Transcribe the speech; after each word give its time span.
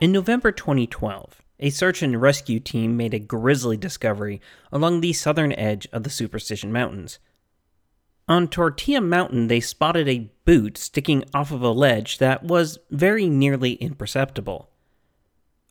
In 0.00 0.12
November 0.12 0.50
2012, 0.50 1.42
a 1.58 1.68
search 1.68 2.02
and 2.02 2.22
rescue 2.22 2.58
team 2.58 2.96
made 2.96 3.12
a 3.12 3.18
grisly 3.18 3.76
discovery 3.76 4.40
along 4.72 5.02
the 5.02 5.12
southern 5.12 5.52
edge 5.52 5.86
of 5.92 6.04
the 6.04 6.10
Superstition 6.10 6.72
Mountains. 6.72 7.18
On 8.26 8.48
Tortilla 8.48 9.02
Mountain, 9.02 9.48
they 9.48 9.60
spotted 9.60 10.08
a 10.08 10.30
boot 10.46 10.78
sticking 10.78 11.22
off 11.34 11.52
of 11.52 11.60
a 11.60 11.68
ledge 11.68 12.16
that 12.16 12.42
was 12.42 12.78
very 12.90 13.28
nearly 13.28 13.74
imperceptible. 13.74 14.70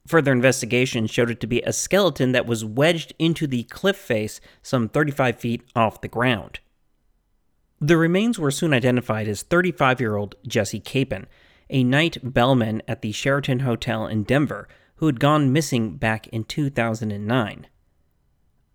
Further 0.05 0.31
investigation 0.31 1.07
showed 1.07 1.31
it 1.31 1.39
to 1.39 1.47
be 1.47 1.63
a 1.63 1.73
skeleton 1.73 2.31
that 2.33 2.45
was 2.45 2.63
wedged 2.63 3.15
into 3.17 3.47
the 3.47 3.63
cliff 3.63 3.97
face 3.97 4.39
some 4.61 4.89
35 4.89 5.39
feet 5.39 5.63
off 5.75 6.01
the 6.01 6.07
ground. 6.07 6.59
The 7.81 7.97
remains 7.97 8.37
were 8.37 8.51
soon 8.51 8.75
identified 8.75 9.27
as 9.27 9.41
35 9.41 9.99
year 9.99 10.15
old 10.17 10.35
Jesse 10.45 10.79
Capen, 10.79 11.25
a 11.69 11.83
night 11.83 12.17
bellman 12.23 12.81
at 12.87 13.01
the 13.01 13.11
Sheraton 13.11 13.59
Hotel 13.59 14.07
in 14.07 14.23
Denver 14.23 14.67
who 14.99 15.05
had 15.05 15.19
gone 15.19 15.53
missing 15.53 15.95
back 15.95 16.27
in 16.27 16.43
2009. 16.43 17.67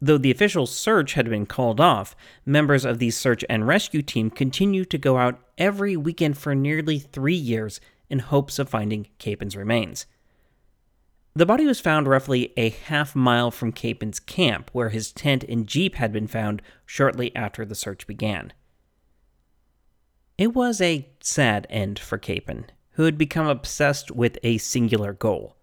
Though 0.00 0.18
the 0.18 0.30
official 0.30 0.66
search 0.66 1.14
had 1.14 1.28
been 1.28 1.46
called 1.46 1.80
off, 1.80 2.16
members 2.46 2.84
of 2.84 2.98
the 2.98 3.10
search 3.10 3.44
and 3.48 3.66
rescue 3.66 4.02
team 4.02 4.30
continued 4.30 4.90
to 4.90 4.98
go 4.98 5.18
out 5.18 5.38
every 5.58 5.96
weekend 5.96 6.38
for 6.38 6.54
nearly 6.54 6.98
three 6.98 7.34
years 7.34 7.80
in 8.08 8.20
hopes 8.20 8.58
of 8.58 8.68
finding 8.68 9.08
Capen's 9.18 9.56
remains. 9.56 10.06
The 11.34 11.46
body 11.46 11.66
was 11.66 11.80
found 11.80 12.06
roughly 12.06 12.52
a 12.56 12.70
half 12.70 13.14
mile 13.14 13.50
from 13.50 13.72
Capen's 13.72 14.20
camp, 14.20 14.70
where 14.72 14.90
his 14.90 15.12
tent 15.12 15.44
and 15.44 15.66
jeep 15.66 15.96
had 15.96 16.12
been 16.12 16.26
found 16.26 16.62
shortly 16.86 17.34
after 17.34 17.64
the 17.64 17.74
search 17.74 18.06
began. 18.06 18.52
It 20.38 20.54
was 20.54 20.80
a 20.80 21.08
sad 21.20 21.66
end 21.68 21.98
for 21.98 22.18
Capen, 22.18 22.70
who 22.94 23.04
had 23.04 23.18
become 23.18 23.46
obsessed 23.46 24.10
with 24.10 24.38
a 24.42 24.58
singular 24.58 25.12
goal. 25.12 25.56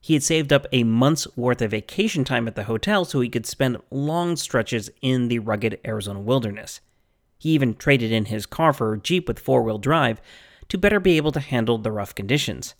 He 0.00 0.14
had 0.14 0.22
saved 0.22 0.52
up 0.52 0.66
a 0.70 0.84
month's 0.84 1.26
worth 1.36 1.60
of 1.60 1.72
vacation 1.72 2.24
time 2.24 2.46
at 2.46 2.54
the 2.54 2.64
hotel 2.64 3.04
so 3.04 3.20
he 3.20 3.28
could 3.28 3.46
spend 3.46 3.78
long 3.90 4.36
stretches 4.36 4.88
in 5.02 5.28
the 5.28 5.40
rugged 5.40 5.80
Arizona 5.84 6.20
wilderness. 6.20 6.80
He 7.38 7.50
even 7.50 7.74
traded 7.74 8.12
in 8.12 8.26
his 8.26 8.46
car 8.46 8.72
for 8.72 8.92
a 8.92 8.98
Jeep 9.00 9.26
with 9.26 9.40
four 9.40 9.62
wheel 9.62 9.78
drive 9.78 10.20
to 10.68 10.78
better 10.78 11.00
be 11.00 11.16
able 11.16 11.32
to 11.32 11.40
handle 11.40 11.78
the 11.78 11.92
rough 11.92 12.14
conditions. 12.14 12.74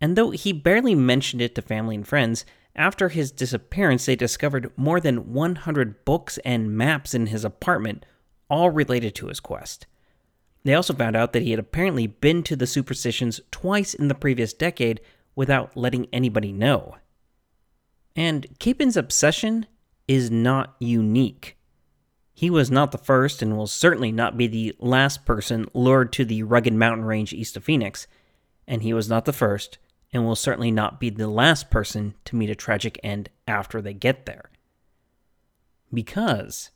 And 0.00 0.16
though 0.16 0.30
he 0.30 0.52
barely 0.52 0.94
mentioned 0.94 1.40
it 1.40 1.54
to 1.54 1.62
family 1.62 1.94
and 1.94 2.06
friends, 2.06 2.44
after 2.74 3.08
his 3.08 3.30
disappearance 3.30 4.06
they 4.06 4.16
discovered 4.16 4.72
more 4.76 5.00
than 5.00 5.32
100 5.32 6.04
books 6.04 6.38
and 6.44 6.76
maps 6.76 7.14
in 7.14 7.28
his 7.28 7.44
apartment, 7.44 8.04
all 8.50 8.70
related 8.70 9.14
to 9.14 9.28
his 9.28 9.40
quest. 9.40 9.86
They 10.66 10.74
also 10.74 10.94
found 10.94 11.14
out 11.14 11.32
that 11.32 11.44
he 11.44 11.52
had 11.52 11.60
apparently 11.60 12.08
been 12.08 12.42
to 12.42 12.56
the 12.56 12.66
superstitions 12.66 13.40
twice 13.52 13.94
in 13.94 14.08
the 14.08 14.16
previous 14.16 14.52
decade 14.52 15.00
without 15.36 15.76
letting 15.76 16.08
anybody 16.12 16.50
know. 16.50 16.96
And 18.16 18.48
Capen's 18.58 18.96
obsession 18.96 19.66
is 20.08 20.28
not 20.28 20.74
unique. 20.80 21.56
He 22.34 22.50
was 22.50 22.68
not 22.68 22.90
the 22.90 22.98
first 22.98 23.42
and 23.42 23.56
will 23.56 23.68
certainly 23.68 24.10
not 24.10 24.36
be 24.36 24.48
the 24.48 24.74
last 24.80 25.24
person 25.24 25.68
lured 25.72 26.12
to 26.14 26.24
the 26.24 26.42
rugged 26.42 26.74
mountain 26.74 27.04
range 27.04 27.32
east 27.32 27.56
of 27.56 27.62
Phoenix, 27.62 28.08
and 28.66 28.82
he 28.82 28.92
was 28.92 29.08
not 29.08 29.24
the 29.24 29.32
first 29.32 29.78
and 30.12 30.24
will 30.24 30.34
certainly 30.34 30.72
not 30.72 30.98
be 30.98 31.10
the 31.10 31.28
last 31.28 31.70
person 31.70 32.14
to 32.24 32.34
meet 32.34 32.50
a 32.50 32.56
tragic 32.56 32.98
end 33.04 33.28
after 33.46 33.80
they 33.80 33.94
get 33.94 34.26
there. 34.26 34.50
Because 35.94 36.70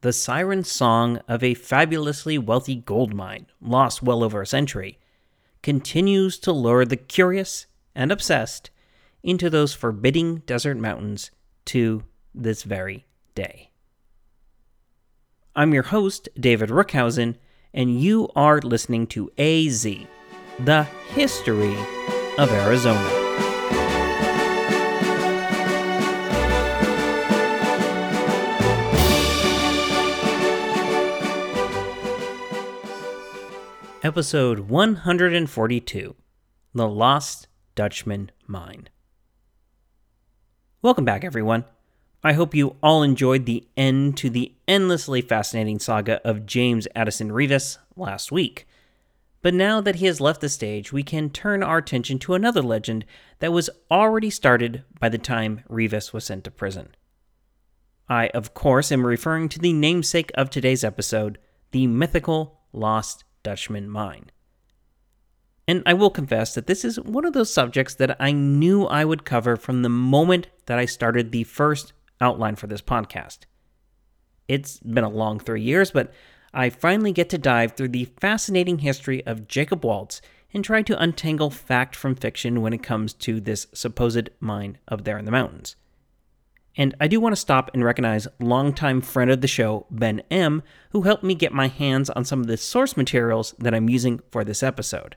the 0.00 0.12
siren 0.12 0.62
song 0.64 1.20
of 1.28 1.42
a 1.42 1.54
fabulously 1.54 2.38
wealthy 2.38 2.76
gold 2.76 3.14
mine, 3.14 3.46
lost 3.60 4.02
well 4.02 4.22
over 4.22 4.42
a 4.42 4.46
century, 4.46 4.98
continues 5.62 6.38
to 6.38 6.52
lure 6.52 6.84
the 6.84 6.96
curious 6.96 7.66
and 7.94 8.12
obsessed 8.12 8.70
into 9.22 9.50
those 9.50 9.74
forbidding 9.74 10.36
desert 10.46 10.76
mountains 10.76 11.30
to 11.64 12.04
this 12.34 12.62
very 12.62 13.06
day. 13.34 13.70
I'm 15.56 15.72
your 15.72 15.84
host, 15.84 16.28
David 16.38 16.68
Rookhausen, 16.68 17.36
and 17.72 18.00
you 18.00 18.28
are 18.36 18.60
listening 18.60 19.06
to 19.08 19.30
AZ, 19.38 19.82
the 20.58 20.84
history 21.14 21.76
of 22.38 22.50
Arizona. 22.50 23.15
Episode 34.06 34.60
142 34.60 36.14
The 36.72 36.88
Lost 36.88 37.48
Dutchman 37.74 38.30
Mine. 38.46 38.88
Welcome 40.80 41.04
back, 41.04 41.24
everyone. 41.24 41.64
I 42.22 42.34
hope 42.34 42.54
you 42.54 42.76
all 42.84 43.02
enjoyed 43.02 43.46
the 43.46 43.66
end 43.76 44.16
to 44.18 44.30
the 44.30 44.54
endlessly 44.68 45.22
fascinating 45.22 45.80
saga 45.80 46.20
of 46.24 46.46
James 46.46 46.86
Addison 46.94 47.30
Reavis 47.30 47.78
last 47.96 48.30
week. 48.30 48.68
But 49.42 49.54
now 49.54 49.80
that 49.80 49.96
he 49.96 50.06
has 50.06 50.20
left 50.20 50.40
the 50.40 50.48
stage, 50.48 50.92
we 50.92 51.02
can 51.02 51.28
turn 51.28 51.64
our 51.64 51.78
attention 51.78 52.20
to 52.20 52.34
another 52.34 52.62
legend 52.62 53.04
that 53.40 53.52
was 53.52 53.68
already 53.90 54.30
started 54.30 54.84
by 55.00 55.08
the 55.08 55.18
time 55.18 55.64
Reavis 55.68 56.12
was 56.12 56.24
sent 56.24 56.44
to 56.44 56.52
prison. 56.52 56.94
I, 58.08 58.28
of 58.28 58.54
course, 58.54 58.92
am 58.92 59.04
referring 59.04 59.48
to 59.48 59.58
the 59.58 59.72
namesake 59.72 60.30
of 60.34 60.48
today's 60.48 60.84
episode, 60.84 61.38
the 61.72 61.88
mythical 61.88 62.60
Lost 62.72 63.24
Dutchman 63.46 63.88
mine. 63.88 64.32
And 65.68 65.84
I 65.86 65.94
will 65.94 66.10
confess 66.10 66.52
that 66.56 66.66
this 66.66 66.84
is 66.84 66.98
one 66.98 67.24
of 67.24 67.32
those 67.32 67.52
subjects 67.52 67.94
that 67.94 68.16
I 68.18 68.32
knew 68.32 68.86
I 68.86 69.04
would 69.04 69.24
cover 69.24 69.54
from 69.56 69.82
the 69.82 69.88
moment 69.88 70.48
that 70.66 70.80
I 70.80 70.84
started 70.86 71.30
the 71.30 71.44
first 71.44 71.92
outline 72.20 72.56
for 72.56 72.66
this 72.66 72.82
podcast. 72.82 73.46
It's 74.48 74.80
been 74.80 75.04
a 75.04 75.08
long 75.08 75.38
three 75.38 75.62
years, 75.62 75.92
but 75.92 76.12
I 76.52 76.70
finally 76.70 77.12
get 77.12 77.28
to 77.30 77.38
dive 77.38 77.72
through 77.72 77.90
the 77.90 78.06
fascinating 78.18 78.78
history 78.78 79.24
of 79.24 79.46
Jacob 79.46 79.84
Waltz 79.84 80.20
and 80.52 80.64
try 80.64 80.82
to 80.82 81.00
untangle 81.00 81.50
fact 81.50 81.94
from 81.94 82.16
fiction 82.16 82.62
when 82.62 82.72
it 82.72 82.82
comes 82.82 83.12
to 83.12 83.40
this 83.40 83.68
supposed 83.72 84.28
mine 84.40 84.78
up 84.88 85.04
there 85.04 85.18
in 85.18 85.24
the 85.24 85.30
mountains. 85.30 85.76
And 86.76 86.94
I 87.00 87.08
do 87.08 87.20
want 87.20 87.32
to 87.32 87.40
stop 87.40 87.70
and 87.72 87.82
recognize 87.82 88.28
longtime 88.38 89.00
friend 89.00 89.30
of 89.30 89.40
the 89.40 89.48
show, 89.48 89.86
Ben 89.90 90.20
M., 90.30 90.62
who 90.90 91.02
helped 91.02 91.24
me 91.24 91.34
get 91.34 91.52
my 91.52 91.68
hands 91.68 92.10
on 92.10 92.24
some 92.24 92.40
of 92.40 92.48
the 92.48 92.58
source 92.58 92.96
materials 92.96 93.54
that 93.58 93.74
I'm 93.74 93.88
using 93.88 94.20
for 94.30 94.44
this 94.44 94.62
episode. 94.62 95.16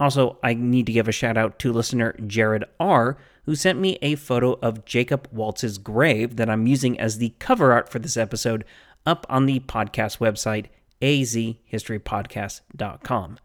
Also, 0.00 0.38
I 0.42 0.54
need 0.54 0.86
to 0.86 0.92
give 0.92 1.08
a 1.08 1.12
shout 1.12 1.36
out 1.36 1.58
to 1.58 1.72
listener 1.72 2.14
Jared 2.26 2.64
R., 2.80 3.18
who 3.44 3.54
sent 3.54 3.78
me 3.78 3.98
a 4.00 4.14
photo 4.14 4.54
of 4.62 4.84
Jacob 4.84 5.28
Waltz's 5.32 5.78
grave 5.78 6.36
that 6.36 6.48
I'm 6.48 6.66
using 6.66 6.98
as 7.00 7.18
the 7.18 7.34
cover 7.38 7.72
art 7.72 7.90
for 7.90 7.98
this 7.98 8.16
episode 8.16 8.64
up 9.04 9.26
on 9.28 9.44
the 9.46 9.58
podcast 9.60 10.18
website, 10.18 10.66
azhistorypodcast.com. 11.02 13.38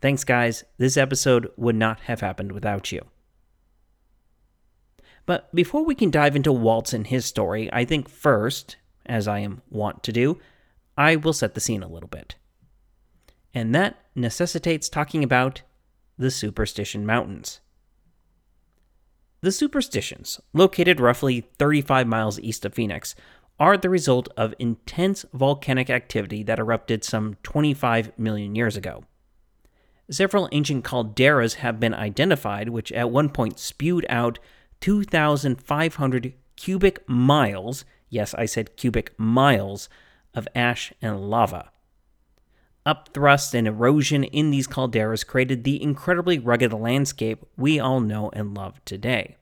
Thanks, 0.00 0.24
guys. 0.24 0.64
This 0.78 0.96
episode 0.96 1.52
would 1.56 1.76
not 1.76 2.00
have 2.00 2.20
happened 2.20 2.50
without 2.52 2.90
you. 2.90 3.06
But 5.26 5.54
before 5.54 5.84
we 5.84 5.94
can 5.94 6.10
dive 6.10 6.34
into 6.34 6.52
Waltz 6.52 6.92
and 6.92 7.06
his 7.06 7.24
story, 7.24 7.72
I 7.72 7.84
think 7.84 8.08
first, 8.08 8.76
as 9.06 9.28
I 9.28 9.38
am 9.40 9.62
wont 9.70 10.02
to 10.04 10.12
do, 10.12 10.38
I 10.96 11.16
will 11.16 11.32
set 11.32 11.54
the 11.54 11.60
scene 11.60 11.82
a 11.82 11.88
little 11.88 12.08
bit. 12.08 12.36
And 13.54 13.74
that 13.74 13.96
necessitates 14.14 14.88
talking 14.88 15.22
about 15.22 15.62
the 16.18 16.30
Superstition 16.30 17.06
Mountains. 17.06 17.60
The 19.40 19.52
Superstitions, 19.52 20.40
located 20.52 21.00
roughly 21.00 21.40
35 21.58 22.06
miles 22.06 22.38
east 22.40 22.64
of 22.64 22.74
Phoenix, 22.74 23.14
are 23.58 23.76
the 23.76 23.90
result 23.90 24.28
of 24.36 24.54
intense 24.58 25.24
volcanic 25.32 25.90
activity 25.90 26.42
that 26.44 26.58
erupted 26.58 27.04
some 27.04 27.36
25 27.42 28.12
million 28.18 28.54
years 28.54 28.76
ago. 28.76 29.04
Several 30.10 30.48
ancient 30.52 30.84
calderas 30.84 31.54
have 31.54 31.80
been 31.80 31.94
identified, 31.94 32.68
which 32.68 32.92
at 32.92 33.10
one 33.10 33.28
point 33.28 33.58
spewed 33.58 34.06
out 34.08 34.38
2,500 34.82 36.34
cubic 36.56 37.08
miles, 37.08 37.84
yes, 38.10 38.34
I 38.34 38.46
said 38.46 38.76
cubic 38.76 39.18
miles, 39.18 39.88
of 40.34 40.48
ash 40.54 40.92
and 41.00 41.30
lava. 41.30 41.70
Upthrust 42.84 43.54
and 43.54 43.68
erosion 43.68 44.24
in 44.24 44.50
these 44.50 44.66
calderas 44.66 45.24
created 45.24 45.62
the 45.62 45.80
incredibly 45.80 46.40
rugged 46.40 46.72
landscape 46.72 47.44
we 47.56 47.78
all 47.78 48.00
know 48.00 48.30
and 48.32 48.54
love 48.54 48.84
today. 48.84 49.36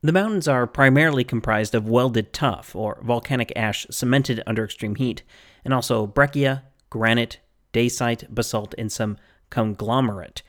The 0.00 0.12
mountains 0.12 0.46
are 0.46 0.68
primarily 0.68 1.24
comprised 1.24 1.74
of 1.74 1.88
welded 1.88 2.32
tuff, 2.32 2.76
or 2.76 3.00
volcanic 3.02 3.52
ash 3.56 3.84
cemented 3.90 4.42
under 4.46 4.64
extreme 4.64 4.94
heat, 4.94 5.24
and 5.64 5.74
also 5.74 6.06
breccia, 6.06 6.62
granite, 6.88 7.40
dacite, 7.72 8.32
basalt, 8.32 8.76
and 8.78 8.92
some 8.92 9.16
conglomerate, 9.50 10.42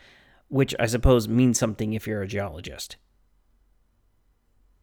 which 0.49 0.75
I 0.79 0.85
suppose 0.85 1.27
means 1.27 1.57
something 1.57 1.93
if 1.93 2.05
you're 2.05 2.21
a 2.21 2.27
geologist. 2.27 2.97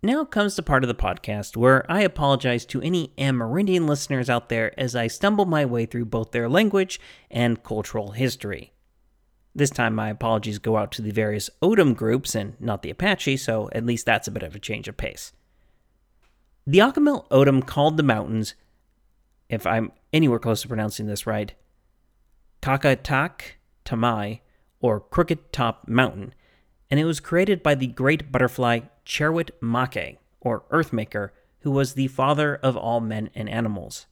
Now 0.03 0.25
comes 0.25 0.57
the 0.57 0.63
part 0.63 0.83
of 0.83 0.89
the 0.89 0.95
podcast 0.95 1.59
where 1.59 1.85
I 1.91 2.01
apologize 2.01 2.65
to 2.67 2.81
any 2.81 3.13
Amerindian 3.19 3.87
listeners 3.87 4.31
out 4.31 4.49
there 4.49 4.73
as 4.81 4.97
I 4.97 5.09
stumble 5.09 5.45
my 5.45 5.67
way 5.67 5.85
through 5.85 6.07
both 6.07 6.31
their 6.31 6.49
language 6.49 6.99
and 7.31 7.63
cultural 7.63 8.13
history. 8.13 8.73
This 9.55 9.69
time, 9.69 9.95
my 9.95 10.09
apologies 10.09 10.59
go 10.59 10.79
out 10.79 10.91
to 10.93 11.03
the 11.03 11.11
various 11.11 11.51
O'odham 11.63 11.93
groups 11.93 12.35
and 12.35 12.59
not 12.59 12.81
the 12.81 12.89
Apache, 12.89 13.37
so 13.37 13.69
at 13.73 13.85
least 13.85 14.07
that's 14.07 14.27
a 14.27 14.31
bit 14.31 14.43
of 14.43 14.55
a 14.55 14.59
change 14.59 14.89
of 14.89 14.97
pace. 14.97 15.33
The 16.67 16.79
Akimel 16.79 17.31
O'odham 17.31 17.61
called 17.63 17.99
the 17.99 18.03
mountains, 18.03 18.55
if 19.51 19.67
I'm 19.67 19.93
anywhere 20.15 20.39
close 20.39 20.63
to 20.63 20.69
pronouncing 20.69 21.09
this 21.09 21.27
right, 21.27 21.53
Kakatak 22.63 23.43
Tamai, 23.85 24.41
or 24.81 25.01
Crooked 25.01 25.53
Top 25.53 25.87
Mountain, 25.89 26.33
and 26.91 26.99
it 26.99 27.05
was 27.05 27.21
created 27.21 27.63
by 27.63 27.75
the 27.75 27.87
great 27.87 28.33
butterfly 28.33 28.81
Cherwit 29.11 29.51
Make, 29.61 30.19
or 30.41 30.63
Earthmaker, 30.71 31.31
who 31.63 31.73
was 31.73 31.95
the 31.95 32.07
father 32.07 32.55
of 32.63 32.77
all 32.77 33.01
men 33.01 33.29
and 33.35 33.49
animals. 33.49 34.07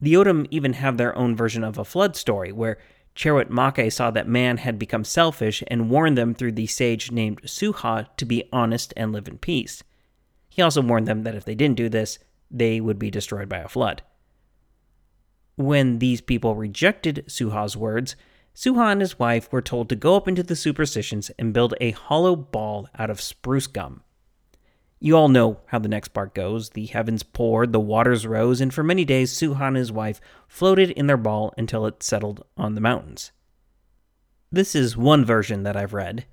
The 0.00 0.16
O'odham 0.16 0.46
even 0.50 0.72
have 0.72 0.96
their 0.96 1.14
own 1.14 1.36
version 1.36 1.62
of 1.62 1.76
a 1.76 1.84
flood 1.84 2.16
story, 2.16 2.50
where 2.50 2.78
Cherwit 3.14 3.50
Make 3.50 3.92
saw 3.92 4.10
that 4.10 4.26
man 4.26 4.56
had 4.56 4.78
become 4.78 5.04
selfish 5.04 5.62
and 5.66 5.90
warned 5.90 6.16
them 6.16 6.32
through 6.34 6.52
the 6.52 6.66
sage 6.66 7.10
named 7.12 7.42
Suha 7.42 8.08
to 8.16 8.24
be 8.24 8.48
honest 8.54 8.94
and 8.96 9.12
live 9.12 9.28
in 9.28 9.36
peace. 9.36 9.82
He 10.48 10.62
also 10.62 10.80
warned 10.80 11.06
them 11.06 11.24
that 11.24 11.34
if 11.34 11.44
they 11.44 11.54
didn't 11.54 11.76
do 11.76 11.90
this, 11.90 12.18
they 12.50 12.80
would 12.80 12.98
be 12.98 13.10
destroyed 13.10 13.50
by 13.50 13.58
a 13.58 13.68
flood. 13.68 14.00
When 15.56 15.98
these 15.98 16.22
people 16.22 16.54
rejected 16.54 17.26
Suha's 17.28 17.76
words, 17.76 18.16
Suha 18.54 18.92
and 18.92 19.00
his 19.00 19.18
wife 19.18 19.50
were 19.50 19.62
told 19.62 19.88
to 19.88 19.96
go 19.96 20.16
up 20.16 20.28
into 20.28 20.42
the 20.42 20.56
superstitions 20.56 21.30
and 21.38 21.54
build 21.54 21.74
a 21.80 21.92
hollow 21.92 22.36
ball 22.36 22.88
out 22.98 23.10
of 23.10 23.20
spruce 23.20 23.66
gum. 23.66 24.02
You 25.00 25.16
all 25.16 25.28
know 25.28 25.58
how 25.66 25.80
the 25.80 25.88
next 25.88 26.08
part 26.08 26.32
goes. 26.32 26.70
The 26.70 26.86
heavens 26.86 27.24
poured, 27.24 27.72
the 27.72 27.80
waters 27.80 28.24
rose, 28.24 28.60
and 28.60 28.72
for 28.72 28.84
many 28.84 29.04
days 29.04 29.32
Suha 29.32 29.62
and 29.62 29.76
his 29.76 29.90
wife 29.90 30.20
floated 30.46 30.90
in 30.90 31.08
their 31.08 31.16
ball 31.16 31.52
until 31.58 31.86
it 31.86 32.04
settled 32.04 32.44
on 32.56 32.74
the 32.74 32.80
mountains. 32.80 33.32
This 34.52 34.76
is 34.76 34.96
one 34.96 35.24
version 35.24 35.64
that 35.64 35.76
I've 35.76 35.94
read. 35.94 36.26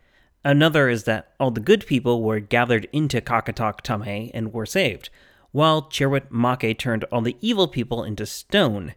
Another 0.44 0.88
is 0.88 1.06
that 1.06 1.34
all 1.40 1.52
the 1.52 1.60
good 1.60 1.86
people 1.88 2.22
were 2.22 2.40
gathered 2.40 2.88
into 2.94 3.22
Kakatak 3.22 3.82
Tamai 3.82 4.30
and 4.34 4.54
were 4.54 4.66
saved, 4.66 5.10
while 5.52 5.82
Cherwit 5.90 6.30
Make 6.30 6.78
turned 6.78 7.06
all 7.06 7.22
the 7.22 7.38
evil 7.42 7.68
people 7.68 8.04
into 8.04 8.26
stone. 8.26 8.94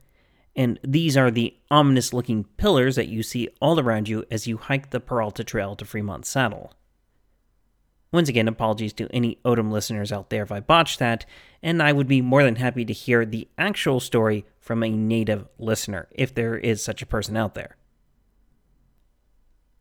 And 0.54 0.78
these 0.84 1.16
are 1.16 1.30
the 1.30 1.56
ominous 1.70 2.12
looking 2.12 2.44
pillars 2.56 2.96
that 2.96 3.08
you 3.08 3.22
see 3.22 3.48
all 3.60 3.80
around 3.80 4.08
you 4.08 4.24
as 4.30 4.46
you 4.46 4.58
hike 4.58 4.90
the 4.90 5.00
Peralta 5.00 5.44
Trail 5.44 5.74
to 5.76 5.84
Fremont 5.84 6.26
Saddle. 6.26 6.74
Once 8.12 8.28
again, 8.28 8.46
apologies 8.46 8.92
to 8.92 9.08
any 9.10 9.38
O'odham 9.42 9.70
listeners 9.70 10.12
out 10.12 10.28
there 10.28 10.42
if 10.42 10.52
I 10.52 10.60
botched 10.60 10.98
that, 10.98 11.24
and 11.62 11.82
I 11.82 11.92
would 11.92 12.06
be 12.06 12.20
more 12.20 12.42
than 12.42 12.56
happy 12.56 12.84
to 12.84 12.92
hear 12.92 13.24
the 13.24 13.48
actual 13.56 14.00
story 14.00 14.44
from 14.60 14.82
a 14.82 14.90
native 14.90 15.48
listener, 15.58 16.08
if 16.10 16.34
there 16.34 16.58
is 16.58 16.84
such 16.84 17.00
a 17.00 17.06
person 17.06 17.38
out 17.38 17.54
there. 17.54 17.76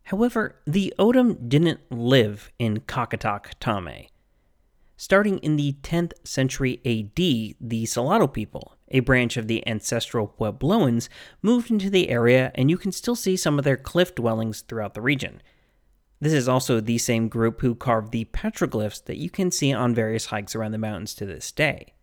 However, 0.03 0.61
the 0.65 0.93
O'odham 0.97 1.49
didn't 1.49 1.81
live 1.91 2.49
in 2.57 2.79
Kakatak 2.79 3.59
Tamai. 3.59 4.07
Starting 4.95 5.37
in 5.39 5.57
the 5.57 5.75
10th 5.83 6.13
century 6.23 6.79
AD, 6.85 7.15
the 7.59 7.85
Salado 7.85 8.27
people, 8.27 8.75
a 8.91 8.99
branch 9.01 9.37
of 9.37 9.47
the 9.47 9.65
ancestral 9.67 10.27
Puebloans, 10.27 11.09
moved 11.41 11.71
into 11.71 11.89
the 11.89 12.09
area, 12.09 12.51
and 12.55 12.69
you 12.69 12.77
can 12.77 12.91
still 12.91 13.15
see 13.15 13.35
some 13.35 13.57
of 13.57 13.65
their 13.65 13.77
cliff 13.77 14.13
dwellings 14.15 14.61
throughout 14.61 14.93
the 14.93 15.01
region. 15.01 15.41
This 16.19 16.33
is 16.33 16.47
also 16.47 16.79
the 16.79 16.99
same 16.99 17.29
group 17.29 17.61
who 17.61 17.73
carved 17.73 18.11
the 18.11 18.25
petroglyphs 18.25 19.03
that 19.05 19.17
you 19.17 19.29
can 19.29 19.49
see 19.49 19.73
on 19.73 19.95
various 19.95 20.27
hikes 20.27 20.55
around 20.55 20.71
the 20.71 20.77
mountains 20.77 21.15
to 21.15 21.25
this 21.25 21.51
day. 21.51 21.93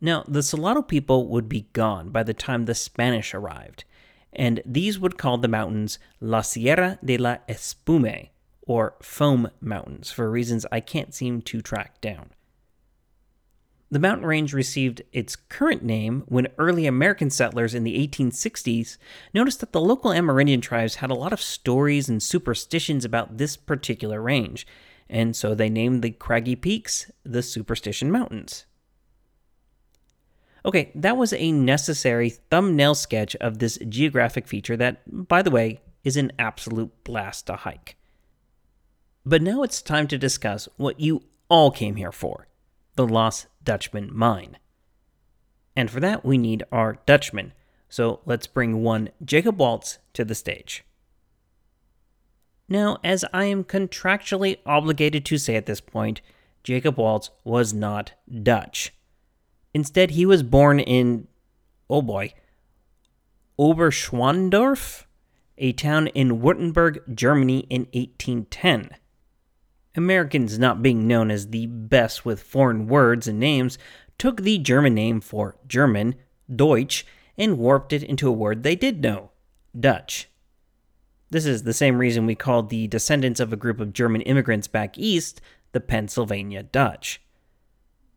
Now, 0.00 0.24
the 0.26 0.42
Salado 0.42 0.82
people 0.82 1.28
would 1.28 1.48
be 1.48 1.68
gone 1.72 2.10
by 2.10 2.22
the 2.22 2.34
time 2.34 2.64
the 2.64 2.74
Spanish 2.74 3.34
arrived, 3.34 3.84
and 4.32 4.62
these 4.64 4.98
would 4.98 5.18
call 5.18 5.38
the 5.38 5.48
mountains 5.48 5.98
La 6.20 6.40
Sierra 6.40 6.98
de 7.04 7.18
la 7.18 7.36
Espuma, 7.48 8.30
or 8.62 8.94
Foam 9.02 9.50
Mountains, 9.60 10.10
for 10.10 10.30
reasons 10.30 10.66
I 10.72 10.80
can't 10.80 11.14
seem 11.14 11.42
to 11.42 11.60
track 11.60 12.00
down. 12.00 12.30
The 13.92 13.98
mountain 13.98 14.26
range 14.26 14.52
received 14.54 15.02
its 15.12 15.34
current 15.34 15.82
name 15.82 16.22
when 16.28 16.46
early 16.58 16.86
American 16.86 17.28
settlers 17.28 17.74
in 17.74 17.82
the 17.82 18.06
1860s 18.06 18.98
noticed 19.34 19.58
that 19.60 19.72
the 19.72 19.80
local 19.80 20.12
Amerindian 20.12 20.62
tribes 20.62 20.96
had 20.96 21.10
a 21.10 21.14
lot 21.14 21.32
of 21.32 21.40
stories 21.40 22.08
and 22.08 22.22
superstitions 22.22 23.04
about 23.04 23.38
this 23.38 23.56
particular 23.56 24.22
range, 24.22 24.64
and 25.08 25.34
so 25.34 25.54
they 25.56 25.68
named 25.68 26.02
the 26.02 26.12
craggy 26.12 26.54
peaks 26.54 27.10
the 27.24 27.42
Superstition 27.42 28.12
Mountains. 28.12 28.64
Okay, 30.64 30.92
that 30.94 31.16
was 31.16 31.32
a 31.32 31.50
necessary 31.50 32.30
thumbnail 32.30 32.94
sketch 32.94 33.34
of 33.36 33.58
this 33.58 33.76
geographic 33.88 34.46
feature 34.46 34.76
that, 34.76 35.02
by 35.26 35.42
the 35.42 35.50
way, 35.50 35.80
is 36.04 36.16
an 36.16 36.30
absolute 36.38 36.92
blast 37.02 37.46
to 37.48 37.56
hike. 37.56 37.96
But 39.26 39.42
now 39.42 39.64
it's 39.64 39.82
time 39.82 40.06
to 40.08 40.18
discuss 40.18 40.68
what 40.76 41.00
you 41.00 41.24
all 41.48 41.72
came 41.72 41.96
here 41.96 42.12
for 42.12 42.46
the 43.06 43.14
Lost 43.14 43.46
Dutchman 43.64 44.10
mine. 44.12 44.58
And 45.74 45.90
for 45.90 46.00
that, 46.00 46.22
we 46.22 46.36
need 46.36 46.64
our 46.70 46.98
Dutchman. 47.06 47.54
So 47.88 48.20
let's 48.26 48.46
bring 48.46 48.82
one 48.82 49.08
Jacob 49.24 49.58
Waltz 49.58 49.98
to 50.12 50.22
the 50.22 50.34
stage. 50.34 50.84
Now, 52.68 52.98
as 53.02 53.24
I 53.32 53.46
am 53.46 53.64
contractually 53.64 54.58
obligated 54.66 55.24
to 55.24 55.38
say 55.38 55.56
at 55.56 55.64
this 55.64 55.80
point, 55.80 56.20
Jacob 56.62 56.98
Waltz 56.98 57.30
was 57.42 57.72
not 57.72 58.12
Dutch. 58.42 58.92
Instead, 59.72 60.10
he 60.10 60.26
was 60.26 60.42
born 60.42 60.78
in, 60.78 61.26
oh 61.88 62.02
boy, 62.02 62.34
Oberschwandorf, 63.58 65.04
a 65.56 65.72
town 65.72 66.08
in 66.08 66.42
Württemberg, 66.42 67.14
Germany 67.14 67.60
in 67.70 67.82
1810. 67.94 68.90
Americans, 69.96 70.58
not 70.58 70.82
being 70.82 71.06
known 71.06 71.30
as 71.30 71.48
the 71.48 71.66
best 71.66 72.24
with 72.24 72.42
foreign 72.42 72.86
words 72.86 73.26
and 73.26 73.40
names, 73.40 73.78
took 74.18 74.42
the 74.42 74.58
German 74.58 74.94
name 74.94 75.20
for 75.20 75.56
German, 75.66 76.14
Deutsch, 76.54 77.06
and 77.36 77.58
warped 77.58 77.92
it 77.92 78.02
into 78.02 78.28
a 78.28 78.32
word 78.32 78.62
they 78.62 78.76
did 78.76 79.02
know 79.02 79.30
Dutch. 79.78 80.28
This 81.30 81.46
is 81.46 81.62
the 81.62 81.72
same 81.72 81.98
reason 81.98 82.26
we 82.26 82.34
called 82.34 82.68
the 82.70 82.86
descendants 82.88 83.40
of 83.40 83.52
a 83.52 83.56
group 83.56 83.80
of 83.80 83.92
German 83.92 84.20
immigrants 84.22 84.66
back 84.66 84.98
east 84.98 85.40
the 85.72 85.80
Pennsylvania 85.80 86.62
Dutch. 86.62 87.20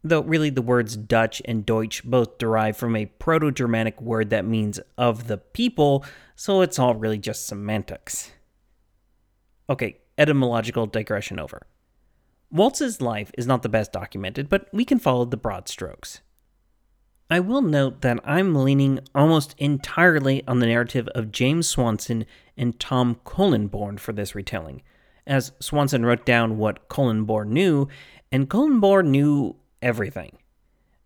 Though 0.03 0.21
really 0.21 0.49
the 0.49 0.61
words 0.61 0.97
Dutch 0.97 1.41
and 1.45 1.65
Deutsch 1.65 2.03
both 2.03 2.37
derive 2.37 2.75
from 2.75 2.95
a 2.95 3.05
Proto 3.05 3.51
Germanic 3.51 4.01
word 4.01 4.31
that 4.31 4.45
means 4.45 4.79
of 4.97 5.27
the 5.27 5.37
people, 5.37 6.03
so 6.35 6.61
it's 6.61 6.77
all 6.77 6.95
really 6.95 7.19
just 7.19 7.47
semantics. 7.47 8.31
Okay, 9.69 9.99
etymological 10.17 10.85
digression 10.85 11.39
over. 11.39 11.65
Waltz's 12.51 13.01
life 13.01 13.31
is 13.37 13.47
not 13.47 13.63
the 13.63 13.69
best 13.69 13.91
documented, 13.91 14.47
but 14.47 14.67
we 14.71 14.85
can 14.85 14.99
follow 14.99 15.25
the 15.25 15.37
broad 15.37 15.67
strokes. 15.67 16.21
I 17.29 17.39
will 17.39 17.63
note 17.63 18.01
that 18.01 18.19
I'm 18.23 18.53
leaning 18.53 18.99
almost 19.15 19.55
entirely 19.57 20.45
on 20.47 20.59
the 20.59 20.67
narrative 20.67 21.07
of 21.15 21.31
James 21.31 21.67
Swanson 21.67 22.25
and 22.55 22.79
Tom 22.79 23.19
Kollenborn 23.25 23.99
for 23.99 24.13
this 24.13 24.35
retelling, 24.35 24.83
as 25.25 25.51
Swanson 25.59 26.05
wrote 26.05 26.25
down 26.25 26.57
what 26.57 26.89
Kollenborn 26.89 27.47
knew, 27.47 27.87
and 28.31 28.49
Kollenborn 28.49 29.07
knew 29.07 29.55
everything. 29.81 30.37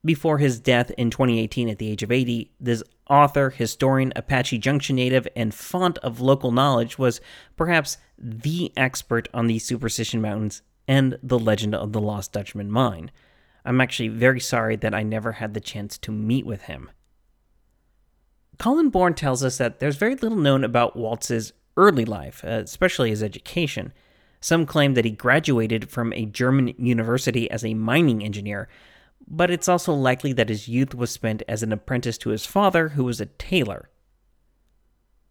Before 0.07 0.37
his 0.37 0.61
death 0.61 0.89
in 0.91 1.09
2018 1.09 1.67
at 1.67 1.79
the 1.79 1.89
age 1.89 2.01
of 2.01 2.13
80, 2.13 2.53
this 2.61 2.81
author, 3.09 3.49
historian, 3.49 4.13
Apache 4.15 4.57
Junction 4.57 4.95
native, 4.95 5.27
and 5.35 5.53
font 5.53 5.97
of 5.97 6.21
local 6.21 6.53
knowledge 6.53 6.97
was 6.97 7.19
perhaps 7.57 7.97
the 8.17 8.71
expert 8.77 9.27
on 9.33 9.47
the 9.47 9.59
Superstition 9.59 10.21
Mountains 10.21 10.61
and 10.87 11.19
the 11.21 11.37
legend 11.37 11.75
of 11.75 11.91
the 11.91 11.99
Lost 11.99 12.31
Dutchman 12.31 12.71
mine. 12.71 13.11
I'm 13.65 13.81
actually 13.81 14.07
very 14.07 14.39
sorry 14.39 14.77
that 14.77 14.93
I 14.93 15.03
never 15.03 15.33
had 15.33 15.53
the 15.53 15.59
chance 15.59 15.97
to 15.97 16.11
meet 16.13 16.45
with 16.45 16.61
him. 16.61 16.89
Kollenborn 18.57 19.13
tells 19.13 19.43
us 19.43 19.57
that 19.57 19.79
there's 19.79 19.97
very 19.97 20.15
little 20.15 20.37
known 20.37 20.63
about 20.63 20.95
Waltz's 20.95 21.51
early 21.75 22.05
life, 22.05 22.45
uh, 22.45 22.61
especially 22.63 23.09
his 23.09 23.21
education. 23.21 23.91
Some 24.39 24.65
claim 24.65 24.93
that 24.93 25.03
he 25.03 25.11
graduated 25.11 25.89
from 25.89 26.13
a 26.13 26.25
German 26.25 26.73
university 26.77 27.51
as 27.51 27.65
a 27.65 27.73
mining 27.73 28.23
engineer, 28.23 28.69
but 29.25 29.49
it's 29.49 29.67
also 29.67 29.93
likely 29.93 30.33
that 30.33 30.49
his 30.49 30.67
youth 30.67 30.93
was 30.93 31.11
spent 31.11 31.43
as 31.47 31.63
an 31.63 31.71
apprentice 31.71 32.17
to 32.19 32.29
his 32.29 32.45
father, 32.45 32.89
who 32.89 33.03
was 33.03 33.21
a 33.21 33.25
tailor. 33.25 33.89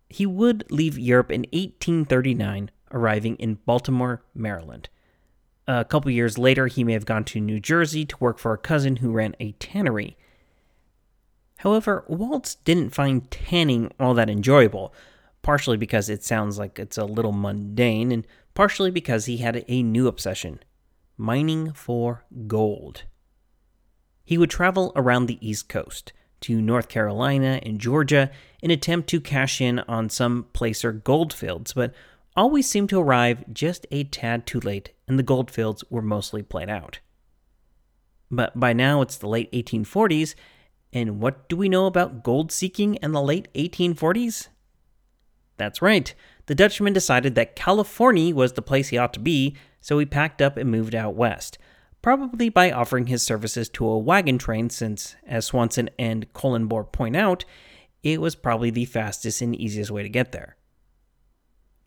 He 0.09 0.27
would 0.27 0.71
leave 0.71 0.99
Europe 0.99 1.31
in 1.31 1.43
1839, 1.53 2.71
arriving 2.93 3.37
in 3.37 3.59
Baltimore, 3.67 4.23
Maryland. 4.35 4.89
A 5.67 5.85
couple 5.85 6.11
years 6.11 6.39
later, 6.39 6.69
he 6.69 6.85
may 6.85 6.93
have 6.93 7.07
gone 7.07 7.25
to 7.25 7.41
New 7.41 7.59
Jersey 7.59 8.05
to 8.05 8.17
work 8.19 8.39
for 8.39 8.53
a 8.53 8.59
cousin 8.59 8.97
who 8.97 9.11
ran 9.11 9.35
a 9.41 9.53
tannery. 9.53 10.17
However, 11.59 12.05
Waltz 12.07 12.55
didn't 12.55 12.95
find 12.95 13.29
tanning 13.31 13.91
all 13.99 14.15
that 14.15 14.31
enjoyable, 14.31 14.95
partially 15.43 15.77
because 15.77 16.09
it 16.09 16.23
sounds 16.23 16.59
like 16.59 16.79
it's 16.79 16.99
a 16.99 17.05
little 17.05 17.33
mundane, 17.33 18.13
and 18.13 18.27
partially 18.55 18.91
because 18.91 19.25
he 19.25 19.39
had 19.39 19.65
a 19.67 19.83
new 19.83 20.07
obsession 20.07 20.61
mining 21.17 21.73
for 21.73 22.25
gold. 22.47 23.05
He 24.27 24.37
would 24.37 24.51
travel 24.51 24.93
around 24.95 25.27
the 25.27 25.39
East 25.41 25.71
Coast, 25.71 26.13
to 26.43 26.61
North 26.61 26.89
Carolina 26.89 27.61
and 27.63 27.81
Georgia 27.81 28.31
in 28.63 28.71
attempt 28.71 29.09
to 29.09 29.21
cash 29.21 29.61
in 29.61 29.79
on 29.81 30.11
some 30.11 30.47
placer 30.53 30.93
goldfields, 30.93 31.73
but 31.73 31.95
always 32.37 32.69
seemed 32.69 32.91
to 32.91 33.01
arrive 33.01 33.45
just 33.53 33.87
a 33.91 34.05
tad 34.05 34.47
too 34.47 34.61
late, 34.61 34.93
and 35.09 35.19
the 35.19 35.23
goldfields 35.23 35.83
were 35.89 36.03
mostly 36.03 36.43
played 36.43 36.69
out. 36.69 36.99
But 38.31 38.59
by 38.59 38.73
now 38.73 39.01
it's 39.01 39.17
the 39.17 39.29
late 39.29 39.51
1840s, 39.53 40.35
and 40.93 41.21
what 41.21 41.49
do 41.49 41.57
we 41.57 41.69
know 41.69 41.87
about 41.87 42.23
gold 42.23 42.53
seeking 42.53 42.97
in 42.97 43.13
the 43.13 43.23
late 43.23 43.49
1840s? 43.55 44.49
That's 45.57 45.81
right, 45.81 46.15
the 46.47 46.55
Dutchman 46.55 46.93
decided 46.93 47.35
that 47.35 47.57
California 47.57 48.35
was 48.35 48.53
the 48.53 48.63
place 48.63 48.89
he 48.89 48.99
ought 48.99 49.15
to 49.15 49.21
be, 49.21 49.57
so 49.81 49.99
he 49.99 50.05
packed 50.05 50.43
up 50.43 50.57
and 50.57 50.71
moved 50.71 50.95
out 50.95 51.15
west, 51.15 51.57
probably 52.07 52.49
by 52.49 52.71
offering 52.71 53.09
his 53.09 53.21
services 53.21 53.69
to 53.69 53.85
a 53.85 53.99
wagon 53.99 54.39
train, 54.39 54.71
since, 54.71 55.17
as 55.27 55.47
Swanson 55.47 55.91
and 55.99 56.33
Kollenborn 56.35 56.93
point 56.93 57.17
out, 57.17 57.45
it 58.05 58.21
was 58.21 58.37
probably 58.37 58.71
the 58.71 58.85
fastest 58.85 59.43
and 59.43 59.57
easiest 59.57 59.91
way 59.91 60.05
to 60.05 60.09
get 60.09 60.31
there. 60.31 60.55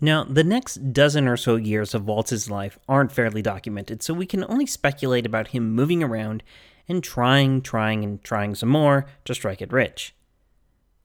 Now, 0.01 0.25
the 0.25 0.43
next 0.43 0.91
dozen 0.91 1.25
or 1.25 1.37
so 1.37 1.55
years 1.55 1.93
of 1.93 2.05
Waltz's 2.05 2.49
life 2.49 2.77
aren't 2.85 3.13
fairly 3.13 3.41
documented, 3.41 4.03
so 4.03 4.13
we 4.13 4.25
can 4.25 4.43
only 4.49 4.65
speculate 4.65 5.25
about 5.25 5.47
him 5.47 5.71
moving 5.71 6.03
around 6.03 6.43
and 6.89 7.01
trying, 7.01 7.61
trying, 7.61 8.03
and 8.03 8.21
trying 8.21 8.55
some 8.55 8.67
more 8.67 9.05
to 9.23 9.33
strike 9.33 9.61
it 9.61 9.71
rich. 9.71 10.13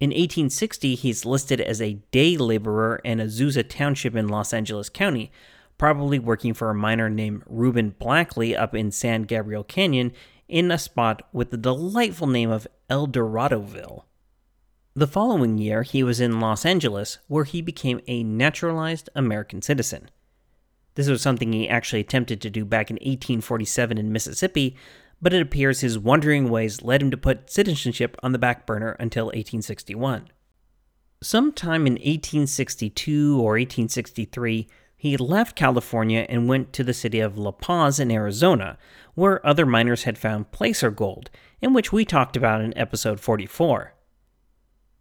In 0.00 0.11
1860, 0.11 0.97
he's 0.97 1.25
listed 1.25 1.61
as 1.61 1.80
a 1.80 2.00
day 2.11 2.37
laborer 2.37 3.00
in 3.04 3.18
Azusa 3.18 3.62
Township 3.62 4.16
in 4.16 4.26
Los 4.26 4.52
Angeles 4.52 4.88
County, 4.88 5.30
probably 5.78 6.18
working 6.18 6.54
for 6.54 6.70
a 6.70 6.74
miner 6.74 7.10
named 7.10 7.42
Reuben 7.46 7.94
Blackley 7.98 8.56
up 8.56 8.74
in 8.74 8.90
San 8.90 9.22
Gabriel 9.22 9.64
Canyon 9.64 10.12
in 10.48 10.70
a 10.70 10.78
spot 10.78 11.26
with 11.32 11.50
the 11.50 11.56
delightful 11.56 12.26
name 12.26 12.50
of 12.50 12.66
El 12.88 13.06
Doradoville. 13.06 14.04
The 14.94 15.06
following 15.08 15.58
year, 15.58 15.82
he 15.82 16.04
was 16.04 16.20
in 16.20 16.38
Los 16.38 16.64
Angeles, 16.64 17.18
where 17.26 17.44
he 17.44 17.60
became 17.60 18.00
a 18.06 18.22
naturalized 18.22 19.10
American 19.16 19.60
citizen. 19.60 20.08
This 20.94 21.08
was 21.08 21.20
something 21.20 21.52
he 21.52 21.68
actually 21.68 22.00
attempted 22.00 22.40
to 22.40 22.50
do 22.50 22.64
back 22.64 22.90
in 22.90 22.94
1847 22.96 23.98
in 23.98 24.12
Mississippi, 24.12 24.76
but 25.20 25.34
it 25.34 25.42
appears 25.42 25.80
his 25.80 25.98
wandering 25.98 26.48
ways 26.48 26.82
led 26.82 27.02
him 27.02 27.10
to 27.10 27.16
put 27.16 27.50
citizenship 27.50 28.16
on 28.22 28.32
the 28.32 28.38
back 28.38 28.66
burner 28.66 28.92
until 29.00 29.26
1861. 29.26 30.28
Sometime 31.22 31.86
in 31.86 31.94
1862 31.94 33.36
or 33.38 33.54
1863, 33.54 34.68
he 34.96 35.16
left 35.16 35.56
California 35.56 36.26
and 36.28 36.48
went 36.48 36.72
to 36.72 36.84
the 36.84 36.94
city 36.94 37.20
of 37.20 37.36
La 37.36 37.50
Paz 37.50 38.00
in 38.00 38.10
Arizona, 38.10 38.78
where 39.14 39.46
other 39.46 39.66
miners 39.66 40.04
had 40.04 40.16
found 40.16 40.50
placer 40.50 40.90
gold, 40.90 41.30
in 41.60 41.72
which 41.72 41.92
we 41.92 42.04
talked 42.04 42.36
about 42.36 42.60
in 42.60 42.76
episode 42.76 43.20
44. 43.20 43.94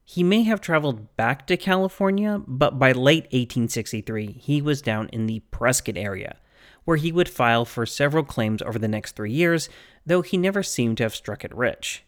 He 0.04 0.24
may 0.24 0.44
have 0.44 0.60
traveled 0.60 1.16
back 1.16 1.48
to 1.48 1.58
California, 1.58 2.42
but 2.46 2.78
by 2.78 2.92
late 2.92 3.24
1863, 3.26 4.34
he 4.34 4.62
was 4.62 4.82
down 4.82 5.08
in 5.14 5.28
the 5.28 5.40
Prescott 5.52 5.96
area, 5.96 6.38
where 6.84 6.98
he 6.98 7.12
would 7.12 7.30
file 7.30 7.64
for 7.64 7.86
several 7.86 8.24
claims 8.24 8.62
over 8.62 8.78
the 8.78 8.88
next 8.90 9.16
three 9.16 9.32
years, 9.32 9.70
though 10.06 10.22
he 10.22 10.38
never 10.38 10.62
seemed 10.62 10.98
to 10.98 11.04
have 11.04 11.16
struck 11.16 11.46
it 11.46 11.56
rich. 11.56 12.04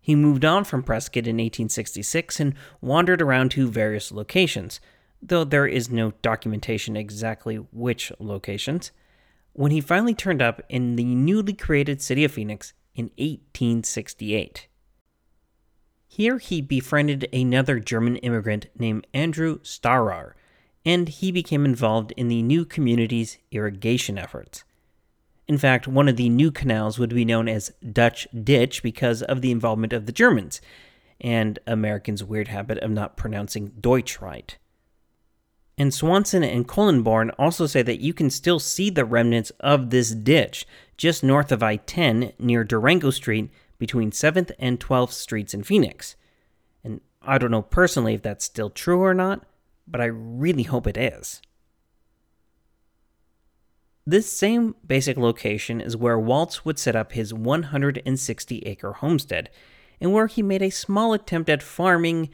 He 0.00 0.14
moved 0.14 0.44
on 0.46 0.64
from 0.64 0.82
Prescott 0.82 1.26
in 1.26 1.36
1866 1.36 2.40
and 2.40 2.54
wandered 2.80 3.20
around 3.20 3.50
to 3.50 3.70
various 3.70 4.10
locations, 4.10 4.80
though 5.22 5.44
there 5.44 5.66
is 5.66 5.90
no 5.90 6.12
documentation 6.22 6.96
exactly 6.96 7.56
which 7.56 8.12
locations, 8.18 8.92
when 9.52 9.70
he 9.70 9.80
finally 9.80 10.14
turned 10.14 10.40
up 10.40 10.62
in 10.68 10.96
the 10.96 11.14
newly 11.14 11.52
created 11.52 12.00
city 12.00 12.24
of 12.24 12.32
Phoenix 12.32 12.72
in 12.94 13.06
1868. 13.16 14.68
Here 16.06 16.38
he 16.38 16.60
befriended 16.60 17.28
another 17.32 17.78
German 17.78 18.16
immigrant 18.16 18.66
named 18.78 19.06
Andrew 19.12 19.58
Starar, 19.60 20.32
and 20.84 21.08
he 21.08 21.30
became 21.30 21.64
involved 21.64 22.12
in 22.12 22.28
the 22.28 22.42
new 22.42 22.64
community's 22.64 23.38
irrigation 23.50 24.16
efforts. 24.16 24.64
In 25.46 25.58
fact, 25.58 25.88
one 25.88 26.08
of 26.08 26.16
the 26.16 26.28
new 26.28 26.50
canals 26.50 26.98
would 26.98 27.10
be 27.10 27.24
known 27.24 27.48
as 27.48 27.72
Dutch 27.92 28.28
Ditch 28.44 28.82
because 28.82 29.22
of 29.22 29.40
the 29.40 29.50
involvement 29.50 29.92
of 29.92 30.06
the 30.06 30.12
Germans, 30.12 30.60
and 31.20 31.58
Americans' 31.66 32.22
weird 32.22 32.48
habit 32.48 32.78
of 32.78 32.90
not 32.90 33.16
pronouncing 33.16 33.72
Deutsch 33.80 34.20
right. 34.20 34.56
And 35.80 35.94
Swanson 35.94 36.42
and 36.42 36.66
Kollenborn 36.66 37.30
also 37.38 37.66
say 37.66 37.82
that 37.82 38.00
you 38.00 38.12
can 38.12 38.30
still 38.30 38.58
see 38.58 38.90
the 38.90 39.04
remnants 39.04 39.52
of 39.60 39.90
this 39.90 40.10
ditch 40.10 40.66
just 40.96 41.22
north 41.22 41.52
of 41.52 41.62
I 41.62 41.76
10 41.76 42.32
near 42.36 42.64
Durango 42.64 43.10
Street 43.10 43.48
between 43.78 44.10
7th 44.10 44.50
and 44.58 44.80
12th 44.80 45.12
Streets 45.12 45.54
in 45.54 45.62
Phoenix. 45.62 46.16
And 46.82 47.00
I 47.22 47.38
don't 47.38 47.52
know 47.52 47.62
personally 47.62 48.14
if 48.14 48.22
that's 48.22 48.44
still 48.44 48.70
true 48.70 49.00
or 49.00 49.14
not, 49.14 49.44
but 49.86 50.00
I 50.00 50.06
really 50.06 50.64
hope 50.64 50.88
it 50.88 50.96
is. 50.96 51.40
This 54.04 54.32
same 54.32 54.74
basic 54.84 55.16
location 55.16 55.80
is 55.80 55.96
where 55.96 56.18
Waltz 56.18 56.64
would 56.64 56.78
set 56.78 56.96
up 56.96 57.12
his 57.12 57.32
160 57.32 58.58
acre 58.60 58.94
homestead, 58.94 59.50
and 60.00 60.12
where 60.12 60.26
he 60.26 60.42
made 60.42 60.62
a 60.62 60.70
small 60.70 61.12
attempt 61.12 61.48
at 61.48 61.62
farming 61.62 62.30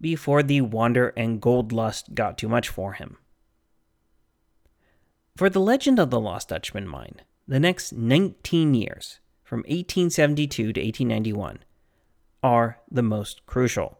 before 0.00 0.42
the 0.42 0.60
wander 0.60 1.08
and 1.16 1.40
gold 1.40 1.72
lust 1.72 2.14
got 2.14 2.38
too 2.38 2.48
much 2.48 2.68
for 2.68 2.94
him. 2.94 3.16
For 5.36 5.50
the 5.50 5.60
legend 5.60 5.98
of 5.98 6.10
the 6.10 6.20
Lost 6.20 6.48
Dutchman 6.48 6.88
mine, 6.88 7.20
the 7.46 7.60
next 7.60 7.92
19 7.92 8.74
years, 8.74 9.20
from 9.44 9.60
1872 9.60 10.72
to 10.72 10.80
1891 10.80 11.60
are 12.42 12.78
the 12.90 13.02
most 13.02 13.44
crucial. 13.46 13.98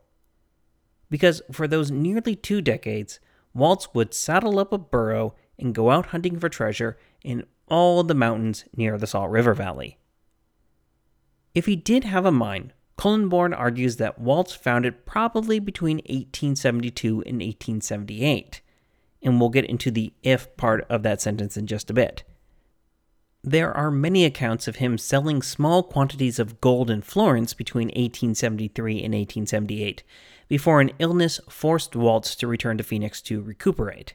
Because 1.10 1.42
for 1.52 1.68
those 1.68 1.90
nearly 1.90 2.34
two 2.34 2.60
decades, 2.60 3.20
Waltz 3.54 3.94
would 3.94 4.14
saddle 4.14 4.58
up 4.58 4.72
a 4.72 4.78
burro 4.78 5.34
and 5.58 5.74
go 5.74 5.90
out 5.90 6.06
hunting 6.06 6.38
for 6.38 6.48
treasure 6.48 6.98
in 7.22 7.44
all 7.68 8.02
the 8.02 8.14
mountains 8.14 8.64
near 8.76 8.98
the 8.98 9.06
Salt 9.06 9.30
River 9.30 9.54
Valley. 9.54 9.98
If 11.54 11.66
he 11.66 11.76
did 11.76 12.04
have 12.04 12.26
a 12.26 12.32
mine, 12.32 12.72
Kollenborn 12.98 13.56
argues 13.56 13.96
that 13.96 14.18
Waltz 14.18 14.54
found 14.54 14.86
it 14.86 15.04
probably 15.04 15.58
between 15.58 15.98
1872 15.98 17.08
and 17.26 17.40
1878, 17.40 18.62
and 19.22 19.38
we'll 19.38 19.50
get 19.50 19.66
into 19.66 19.90
the 19.90 20.14
if 20.22 20.56
part 20.56 20.86
of 20.88 21.02
that 21.02 21.20
sentence 21.20 21.56
in 21.56 21.66
just 21.66 21.90
a 21.90 21.94
bit. 21.94 22.24
There 23.44 23.72
are 23.72 23.90
many 23.90 24.24
accounts 24.24 24.66
of 24.66 24.76
him 24.76 24.98
selling 24.98 25.40
small 25.42 25.82
quantities 25.82 26.38
of 26.38 26.60
gold 26.60 26.90
in 26.90 27.02
Florence 27.02 27.54
between 27.54 27.88
1873 27.88 28.94
and 28.94 29.14
1878, 29.14 30.02
before 30.48 30.80
an 30.80 30.90
illness 30.98 31.38
forced 31.48 31.94
Waltz 31.94 32.34
to 32.36 32.46
return 32.46 32.78
to 32.78 32.84
Phoenix 32.84 33.20
to 33.22 33.42
recuperate. 33.42 34.14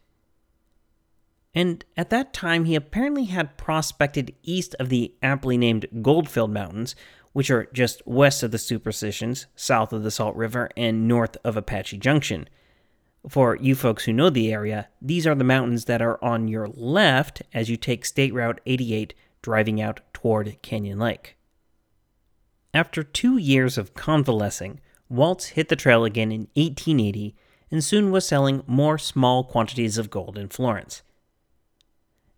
And 1.53 1.83
at 1.95 2.09
that 2.09 2.33
time, 2.33 2.65
he 2.65 2.75
apparently 2.75 3.25
had 3.25 3.57
prospected 3.57 4.33
east 4.43 4.75
of 4.79 4.89
the 4.89 5.13
aptly 5.21 5.57
named 5.57 5.85
Goldfield 6.01 6.51
Mountains, 6.51 6.95
which 7.33 7.49
are 7.49 7.69
just 7.73 8.01
west 8.05 8.43
of 8.43 8.51
the 8.51 8.57
Superstitions, 8.57 9.47
south 9.55 9.93
of 9.93 10.03
the 10.03 10.11
Salt 10.11 10.35
River, 10.35 10.69
and 10.75 11.07
north 11.07 11.37
of 11.43 11.55
Apache 11.55 11.97
Junction. 11.97 12.47
For 13.29 13.55
you 13.55 13.75
folks 13.75 14.05
who 14.05 14.13
know 14.13 14.29
the 14.29 14.51
area, 14.51 14.89
these 15.01 15.27
are 15.27 15.35
the 15.35 15.43
mountains 15.43 15.85
that 15.85 16.01
are 16.01 16.23
on 16.23 16.47
your 16.47 16.67
left 16.67 17.43
as 17.53 17.69
you 17.69 17.77
take 17.77 18.03
State 18.05 18.33
Route 18.33 18.59
88 18.65 19.13
driving 19.41 19.81
out 19.81 20.01
toward 20.13 20.61
Canyon 20.61 20.99
Lake. 20.99 21.37
After 22.73 23.03
two 23.03 23.37
years 23.37 23.77
of 23.77 23.93
convalescing, 23.93 24.79
Waltz 25.09 25.47
hit 25.47 25.69
the 25.69 25.75
trail 25.75 26.05
again 26.05 26.31
in 26.31 26.47
1880 26.55 27.35
and 27.69 27.83
soon 27.83 28.11
was 28.11 28.27
selling 28.27 28.63
more 28.65 28.97
small 28.97 29.43
quantities 29.43 29.97
of 29.97 30.09
gold 30.09 30.37
in 30.37 30.49
Florence. 30.49 31.03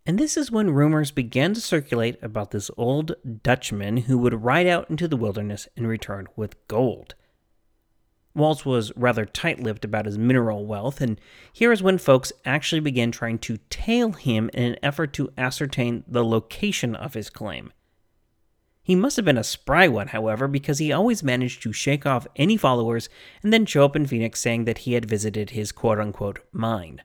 And 0.06 0.18
this 0.18 0.36
is 0.36 0.50
when 0.50 0.70
rumors 0.70 1.10
began 1.10 1.54
to 1.54 1.60
circulate 1.60 2.22
about 2.22 2.50
this 2.50 2.70
old 2.76 3.14
Dutchman 3.42 3.98
who 3.98 4.18
would 4.18 4.44
ride 4.44 4.66
out 4.66 4.90
into 4.90 5.08
the 5.08 5.16
wilderness 5.16 5.66
and 5.76 5.88
return 5.88 6.26
with 6.36 6.56
gold. 6.68 7.14
Waltz 8.34 8.66
was 8.66 8.92
rather 8.96 9.24
tight 9.24 9.60
lipped 9.60 9.84
about 9.84 10.06
his 10.06 10.18
mineral 10.18 10.66
wealth, 10.66 11.00
and 11.00 11.20
here 11.52 11.72
is 11.72 11.82
when 11.82 11.98
folks 11.98 12.32
actually 12.44 12.80
began 12.80 13.12
trying 13.12 13.38
to 13.38 13.58
tail 13.70 14.12
him 14.12 14.50
in 14.52 14.64
an 14.64 14.76
effort 14.82 15.12
to 15.14 15.32
ascertain 15.38 16.04
the 16.06 16.24
location 16.24 16.94
of 16.96 17.14
his 17.14 17.30
claim. 17.30 17.72
He 18.82 18.94
must 18.94 19.16
have 19.16 19.24
been 19.24 19.38
a 19.38 19.44
spry 19.44 19.88
one, 19.88 20.08
however, 20.08 20.46
because 20.48 20.78
he 20.78 20.92
always 20.92 21.22
managed 21.22 21.62
to 21.62 21.72
shake 21.72 22.04
off 22.04 22.26
any 22.36 22.58
followers 22.58 23.08
and 23.42 23.52
then 23.52 23.64
show 23.64 23.84
up 23.84 23.96
in 23.96 24.06
Phoenix 24.06 24.40
saying 24.40 24.64
that 24.66 24.78
he 24.78 24.92
had 24.92 25.06
visited 25.06 25.50
his 25.50 25.72
quote 25.72 25.98
unquote 25.98 26.40
mine. 26.52 27.00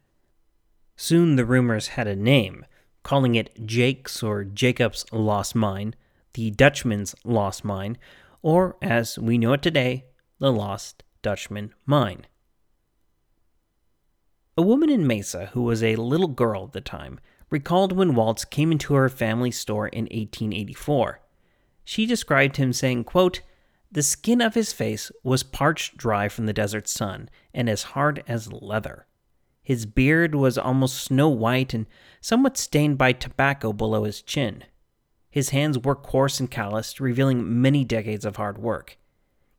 Soon 0.98 1.38
the 1.38 1.46
rumors 1.46 1.89
had 1.89 2.08
a 2.08 2.15
name, 2.15 2.65
calling 3.09 3.33
it 3.33 3.65
Jake's 3.65 4.21
or 4.21 4.43
Jacob's 4.43 5.03
Lost 5.11 5.55
Mine, 5.55 5.95
the 6.35 6.51
Dutchman's 6.51 7.15
Lost 7.25 7.65
Mine, 7.65 7.97
or 8.43 8.77
as 8.83 9.17
we 9.17 9.35
know 9.35 9.53
it 9.53 9.63
today, 9.63 10.05
the 10.37 10.51
Lost 10.51 11.01
Dutchman 11.23 11.73
mine. 11.87 12.27
A 14.55 14.61
woman 14.61 14.91
in 14.91 15.07
Mesa, 15.07 15.47
who 15.53 15.63
was 15.63 15.81
a 15.81 15.95
little 15.95 16.27
girl 16.27 16.65
at 16.65 16.73
the 16.73 16.81
time, 16.81 17.19
recalled 17.49 17.93
when 17.93 18.13
Waltz 18.13 18.45
came 18.45 18.71
into 18.71 18.93
her 18.93 19.09
family 19.09 19.49
store 19.49 19.87
in 19.87 20.03
1884. 20.03 21.19
She 21.83 22.05
described 22.05 22.57
him 22.57 22.71
saying, 22.73 23.05
quote, 23.05 23.41
The 23.91 24.03
skin 24.03 24.39
of 24.39 24.53
his 24.53 24.71
face 24.71 25.11
was 25.23 25.41
parched 25.41 25.97
dry 25.97 26.29
from 26.29 26.45
the 26.45 26.53
desert 26.53 26.87
sun 26.87 27.27
and 27.55 27.71
as 27.71 27.81
hard 27.97 28.23
as 28.27 28.53
leather. 28.53 29.07
His 29.69 29.85
beard 29.85 30.33
was 30.33 30.57
almost 30.57 30.99
snow 30.99 31.29
white 31.29 31.75
and 31.75 31.85
somewhat 32.21 32.57
stained 32.57 32.97
by 32.97 33.11
tobacco 33.11 33.71
below 33.71 34.03
his 34.03 34.23
chin. 34.23 34.63
His 35.29 35.49
hands 35.49 35.77
were 35.77 35.93
coarse 35.93 36.39
and 36.39 36.49
calloused, 36.49 36.99
revealing 36.99 37.61
many 37.61 37.85
decades 37.85 38.25
of 38.25 38.38
hard 38.38 38.57
work. 38.57 38.97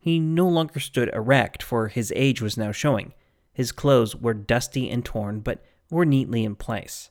He 0.01 0.19
no 0.19 0.49
longer 0.49 0.81
stood 0.81 1.11
erect, 1.15 1.63
for 1.63 1.87
his 1.87 2.13
age 2.17 2.43
was 2.43 2.57
now 2.57 2.73
showing. 2.73 3.15
His 3.53 3.71
clothes 3.71 4.17
were 4.17 4.35
dusty 4.35 4.91
and 4.91 5.05
torn, 5.05 5.43
but 5.43 5.63
were 5.91 6.05
neatly 6.05 6.43
in 6.43 6.57
place. 6.57 7.11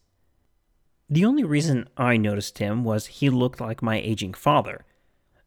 The 1.09 1.23
only 1.23 1.45
reason 1.45 1.87
I 1.95 2.17
noticed 2.17 2.57
him 2.57 2.83
was 2.83 3.05
he 3.05 3.29
looked 3.29 3.61
like 3.61 3.81
my 3.81 3.95
aging 3.95 4.33
father. 4.33 4.83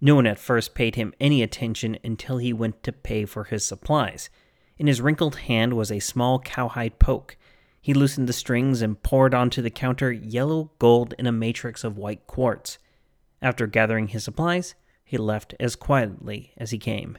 No 0.01 0.15
one 0.15 0.27
at 0.27 0.39
first 0.39 0.75
paid 0.75 0.95
him 0.95 1.13
any 1.21 1.43
attention 1.43 1.99
until 2.03 2.39
he 2.39 2.55
went 2.55 2.83
to 2.85 2.93
pay 2.93 3.27
for 3.27 3.45
his 3.45 3.63
supplies. 3.63 4.31
In 4.79 4.87
his 4.87 5.03
wrinkled 5.03 5.37
hand 5.37 5.75
was 5.75 5.93
a 5.93 6.01
small 6.01 6.39
cowhide 6.39 6.99
poke. 6.99 7.37
He 7.83 7.95
loosened 7.95 8.29
the 8.29 8.33
strings 8.33 8.81
and 8.81 9.03
poured 9.03 9.35
onto 9.35 9.61
the 9.61 9.71
counter 9.71 10.13
yellow 10.13 10.71
gold 10.79 11.15
in 11.19 11.27
a 11.27 11.33
matrix 11.33 11.83
of 11.83 11.99
white 11.99 12.29
quartz. 12.29 12.79
After 13.43 13.67
gathering 13.67 14.09
his 14.09 14.23
supplies, 14.23 14.77
he 15.05 15.19
left 15.19 15.55
as 15.59 15.75
quietly 15.75 16.53
as 16.57 16.71
he 16.71 16.79
came. 16.79 17.19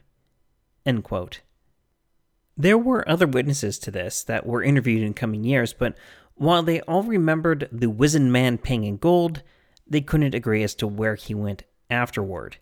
There 2.56 2.78
were 2.78 3.08
other 3.10 3.28
witnesses 3.28 3.78
to 3.80 3.92
this 3.92 4.24
that 4.24 4.46
were 4.46 4.64
interviewed 4.64 5.04
in 5.04 5.14
coming 5.14 5.44
years, 5.44 5.74
but 5.74 5.98
while 6.36 6.64
they 6.64 6.80
all 6.82 7.04
remembered 7.04 7.68
the 7.70 7.90
wizened 7.90 8.32
man 8.32 8.58
paying 8.58 8.86
in 8.86 8.98
gold, 8.98 9.44
they 9.86 10.02
couldn't 10.02 10.34
agree 10.34 10.64
as 10.64 10.76
to 10.76 10.88
where 10.88 11.16
he 11.16 11.34
went 11.34 11.64
afterward. 11.90 12.58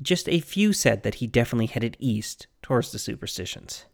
Just 0.00 0.28
a 0.28 0.40
few 0.40 0.72
said 0.72 1.02
that 1.02 1.16
he 1.16 1.26
definitely 1.26 1.66
headed 1.66 1.96
east 2.00 2.46
towards 2.62 2.90
the 2.90 2.98
superstitions. 2.98 3.84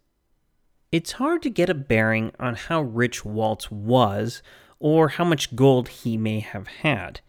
It's 0.95 1.11
hard 1.11 1.43
to 1.43 1.51
get 1.51 1.69
a 1.69 1.75
bearing 1.75 2.31
on 2.39 2.55
how 2.55 2.83
rich 2.83 3.25
Waltz 3.25 3.69
was 3.69 4.45
or 4.79 5.09
how 5.09 5.25
much 5.25 5.57
gold 5.57 5.89
he 5.89 6.17
may 6.17 6.39
have 6.39 6.69
had. 6.69 7.21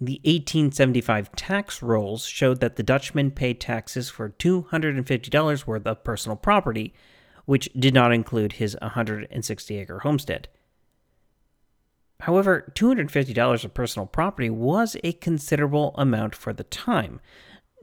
The 0.00 0.22
1875 0.24 1.30
tax 1.36 1.82
rolls 1.82 2.24
showed 2.24 2.60
that 2.60 2.76
the 2.76 2.82
Dutchman 2.82 3.32
paid 3.32 3.60
taxes 3.60 4.08
for 4.08 4.30
$250 4.30 5.66
worth 5.66 5.86
of 5.86 6.02
personal 6.02 6.36
property, 6.36 6.94
which 7.44 7.68
did 7.78 7.92
not 7.92 8.10
include 8.10 8.54
his 8.54 8.74
160 8.80 9.78
acre 9.78 9.98
homestead. 9.98 10.48
However, 12.20 12.72
$250 12.74 13.64
of 13.66 13.74
personal 13.74 14.06
property 14.06 14.48
was 14.48 14.96
a 15.04 15.12
considerable 15.12 15.94
amount 15.98 16.34
for 16.34 16.54
the 16.54 16.64
time, 16.64 17.20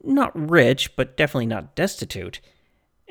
not 0.03 0.31
rich, 0.49 0.95
but 0.95 1.15
definitely 1.15 1.45
not 1.45 1.75
destitute. 1.75 2.41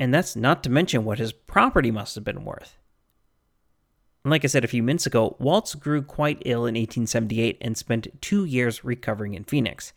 And 0.01 0.15
that's 0.15 0.35
not 0.35 0.65
to 0.65 0.71
mention 0.71 1.05
what 1.05 1.19
his 1.19 1.31
property 1.31 1.91
must 1.91 2.15
have 2.15 2.25
been 2.25 2.47
worth. 2.47 2.79
Like 4.25 4.45
I 4.45 4.49
said 4.49 4.65
a 4.65 4.69
few 4.69 4.83
minutes 4.83 5.05
ago, 5.05 5.37
Waltz 5.39 5.75
grew 5.75 6.01
quite 6.01 6.43
ill 6.47 6.61
in 6.61 6.75
1878 6.75 7.59
and 7.61 7.77
spent 7.77 8.09
two 8.23 8.47
years 8.47 8.83
recovering 8.83 9.35
in 9.35 9.45
Phoenix. 9.45 9.93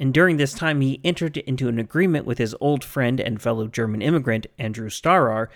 And 0.00 0.12
during 0.12 0.36
this 0.36 0.52
time, 0.52 0.80
he 0.80 1.00
entered 1.04 1.36
into 1.36 1.68
an 1.68 1.78
agreement 1.78 2.26
with 2.26 2.38
his 2.38 2.56
old 2.60 2.82
friend 2.82 3.20
and 3.20 3.40
fellow 3.40 3.68
German 3.68 4.02
immigrant, 4.02 4.48
Andrew 4.58 4.88
Starrar, 4.88 5.46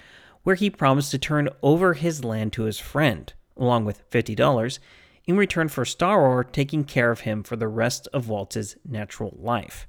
where 0.44 0.54
he 0.54 0.70
promised 0.70 1.10
to 1.10 1.18
turn 1.18 1.48
over 1.60 1.94
his 1.94 2.24
land 2.24 2.52
to 2.52 2.62
his 2.62 2.78
friend, 2.78 3.32
along 3.56 3.84
with 3.84 4.08
$50, 4.10 4.78
in 5.26 5.36
return 5.36 5.66
for 5.66 5.84
Starrar 5.84 6.50
taking 6.50 6.84
care 6.84 7.10
of 7.10 7.20
him 7.20 7.42
for 7.42 7.56
the 7.56 7.66
rest 7.66 8.06
of 8.12 8.28
Waltz's 8.28 8.76
natural 8.88 9.36
life. 9.36 9.88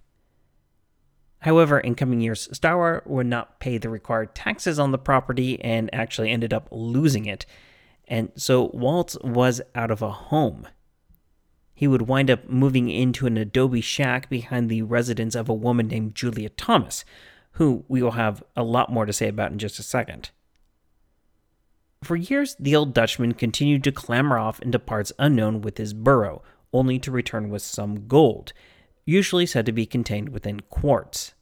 However, 1.41 1.79
in 1.79 1.96
coming 1.96 2.19
years, 2.19 2.50
Starrar 2.51 3.05
would 3.05 3.27
not 3.27 3.59
pay 3.59 3.77
the 3.77 3.90
required 3.90 4.35
taxes 4.35 4.77
on 4.77 4.92
the 4.92 4.98
property 4.98 5.61
and 5.61 5.90
actually 5.94 6.31
ended 6.31 6.53
up 6.53 6.68
losing 6.72 7.25
it. 7.25 7.46
And 8.07 8.31
so 8.35 8.72
Waltz 8.74 9.18
was 9.22 9.61
out 9.74 9.92
of 9.92 10.01
a 10.01 10.11
home. 10.11 10.68
He 11.74 11.87
would 11.87 12.03
wind 12.03 12.29
up 12.29 12.50
moving 12.50 12.90
into 12.90 13.25
an 13.25 13.37
adobe 13.37 13.79
shack 13.79 14.29
behind 14.29 14.70
the 14.70 14.81
residence 14.81 15.33
of 15.33 15.48
a 15.48 15.53
woman 15.53 15.87
named 15.87 16.16
Julia 16.16 16.50
Thomas, 16.50 17.05
who 17.53 17.85
we 17.87 18.01
will 18.01 18.11
have 18.11 18.44
a 18.57 18.64
lot 18.64 18.92
more 18.92 19.05
to 19.05 19.14
say 19.14 19.29
about 19.29 19.53
in 19.53 19.59
just 19.59 19.79
a 19.79 19.83
second. 19.83 20.31
For 22.03 22.18
years, 22.18 22.55
the 22.59 22.75
old 22.75 22.94
Dutchman 22.94 23.33
continued 23.33 23.83
to 23.85 23.92
clamber 23.92 24.37
off 24.37 24.61
into 24.61 24.79
parts 24.79 25.14
unknown 25.20 25.61
with 25.61 25.77
his 25.77 25.94
burro, 25.94 26.42
only 26.74 27.00
to 27.00 27.11
return 27.11 27.50
with 27.50 27.61
some 27.61 28.07
gold, 28.07 28.51
usually 29.09 29.45
said 29.45 29.65
to 29.65 29.72
be 29.72 29.85
contained 29.85 30.29
within 30.29 30.59
quartz. 30.61 31.33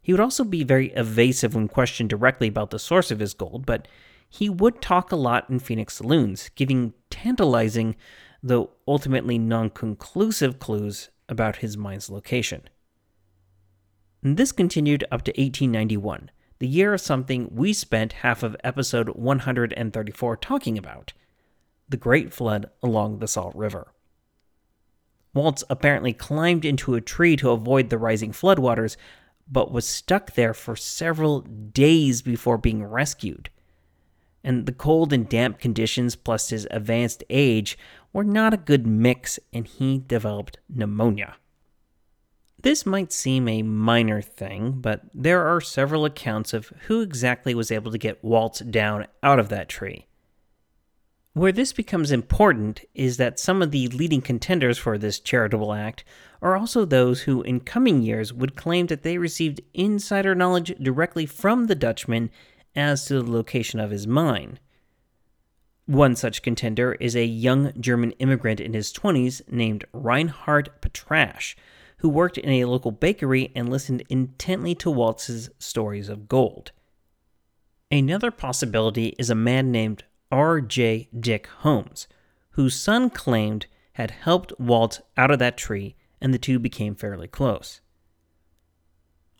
He 0.00 0.12
would 0.12 0.20
also 0.20 0.44
be 0.44 0.64
very 0.64 0.92
evasive 0.92 1.54
when 1.54 1.68
questioned 1.68 2.10
directly 2.10 2.48
about 2.48 2.70
the 2.70 2.78
source 2.78 3.10
of 3.10 3.18
his 3.18 3.34
gold, 3.34 3.66
but 3.66 3.86
he 4.28 4.48
would 4.48 4.80
talk 4.80 5.12
a 5.12 5.16
lot 5.16 5.50
in 5.50 5.58
Phoenix 5.58 5.96
saloons, 5.96 6.50
giving 6.54 6.94
tantalizing, 7.10 7.96
though 8.42 8.70
ultimately 8.86 9.38
non 9.38 9.70
conclusive 9.70 10.58
clues 10.58 11.10
about 11.28 11.56
his 11.56 11.76
mine's 11.76 12.08
location. 12.08 12.62
And 14.22 14.36
this 14.36 14.52
continued 14.52 15.04
up 15.10 15.22
to 15.22 15.30
1891, 15.32 16.30
the 16.58 16.68
year 16.68 16.94
of 16.94 17.00
something 17.00 17.48
we 17.52 17.72
spent 17.72 18.12
half 18.14 18.42
of 18.42 18.56
episode 18.62 19.10
134 19.10 20.36
talking 20.36 20.78
about 20.78 21.12
the 21.88 21.96
Great 21.96 22.32
Flood 22.32 22.70
along 22.82 23.18
the 23.18 23.26
Salt 23.26 23.54
River. 23.56 23.92
Waltz 25.32 25.62
apparently 25.70 26.12
climbed 26.12 26.64
into 26.64 26.94
a 26.94 27.00
tree 27.00 27.36
to 27.36 27.50
avoid 27.50 27.88
the 27.88 27.98
rising 27.98 28.32
floodwaters, 28.32 28.96
but 29.50 29.72
was 29.72 29.88
stuck 29.88 30.34
there 30.34 30.54
for 30.54 30.76
several 30.76 31.40
days 31.40 32.22
before 32.22 32.58
being 32.58 32.84
rescued. 32.84 33.50
And 34.42 34.66
the 34.66 34.72
cold 34.72 35.12
and 35.12 35.28
damp 35.28 35.58
conditions, 35.58 36.16
plus 36.16 36.48
his 36.48 36.66
advanced 36.70 37.22
age, 37.28 37.78
were 38.12 38.24
not 38.24 38.54
a 38.54 38.58
good 38.58 38.86
mix, 38.86 39.38
and 39.52 39.66
he 39.66 39.98
developed 39.98 40.58
pneumonia. 40.68 41.36
This 42.62 42.84
might 42.84 43.12
seem 43.12 43.48
a 43.48 43.62
minor 43.62 44.20
thing, 44.20 44.80
but 44.80 45.02
there 45.14 45.46
are 45.46 45.60
several 45.60 46.04
accounts 46.04 46.52
of 46.52 46.68
who 46.86 47.00
exactly 47.00 47.54
was 47.54 47.70
able 47.70 47.90
to 47.90 47.98
get 47.98 48.22
Waltz 48.22 48.60
down 48.60 49.06
out 49.22 49.38
of 49.38 49.48
that 49.48 49.68
tree. 49.68 50.06
Where 51.32 51.52
this 51.52 51.72
becomes 51.72 52.10
important 52.10 52.84
is 52.92 53.16
that 53.18 53.38
some 53.38 53.62
of 53.62 53.70
the 53.70 53.86
leading 53.88 54.20
contenders 54.20 54.78
for 54.78 54.98
this 54.98 55.20
charitable 55.20 55.72
act 55.72 56.02
are 56.42 56.56
also 56.56 56.84
those 56.84 57.22
who, 57.22 57.42
in 57.42 57.60
coming 57.60 58.02
years, 58.02 58.32
would 58.32 58.56
claim 58.56 58.88
that 58.88 59.04
they 59.04 59.16
received 59.16 59.60
insider 59.72 60.34
knowledge 60.34 60.74
directly 60.82 61.26
from 61.26 61.66
the 61.66 61.76
Dutchman 61.76 62.30
as 62.74 63.04
to 63.04 63.22
the 63.22 63.30
location 63.30 63.78
of 63.78 63.92
his 63.92 64.08
mine. 64.08 64.58
One 65.86 66.16
such 66.16 66.42
contender 66.42 66.94
is 66.94 67.14
a 67.14 67.24
young 67.24 67.72
German 67.80 68.10
immigrant 68.12 68.58
in 68.58 68.74
his 68.74 68.92
20s 68.92 69.48
named 69.50 69.84
Reinhard 69.92 70.70
Petrasch, 70.80 71.54
who 71.98 72.08
worked 72.08 72.38
in 72.38 72.50
a 72.50 72.64
local 72.64 72.90
bakery 72.90 73.52
and 73.54 73.68
listened 73.68 74.02
intently 74.08 74.74
to 74.76 74.90
Waltz's 74.90 75.48
stories 75.60 76.08
of 76.08 76.28
gold. 76.28 76.72
Another 77.90 78.30
possibility 78.32 79.14
is 79.18 79.30
a 79.30 79.34
man 79.34 79.70
named 79.70 80.04
R.J. 80.30 81.08
Dick 81.18 81.46
Holmes, 81.58 82.06
whose 82.50 82.74
son 82.74 83.10
claimed 83.10 83.66
had 83.94 84.10
helped 84.10 84.58
Walt 84.58 85.00
out 85.16 85.30
of 85.30 85.38
that 85.38 85.56
tree, 85.56 85.96
and 86.20 86.32
the 86.32 86.38
two 86.38 86.58
became 86.58 86.94
fairly 86.94 87.28
close. 87.28 87.80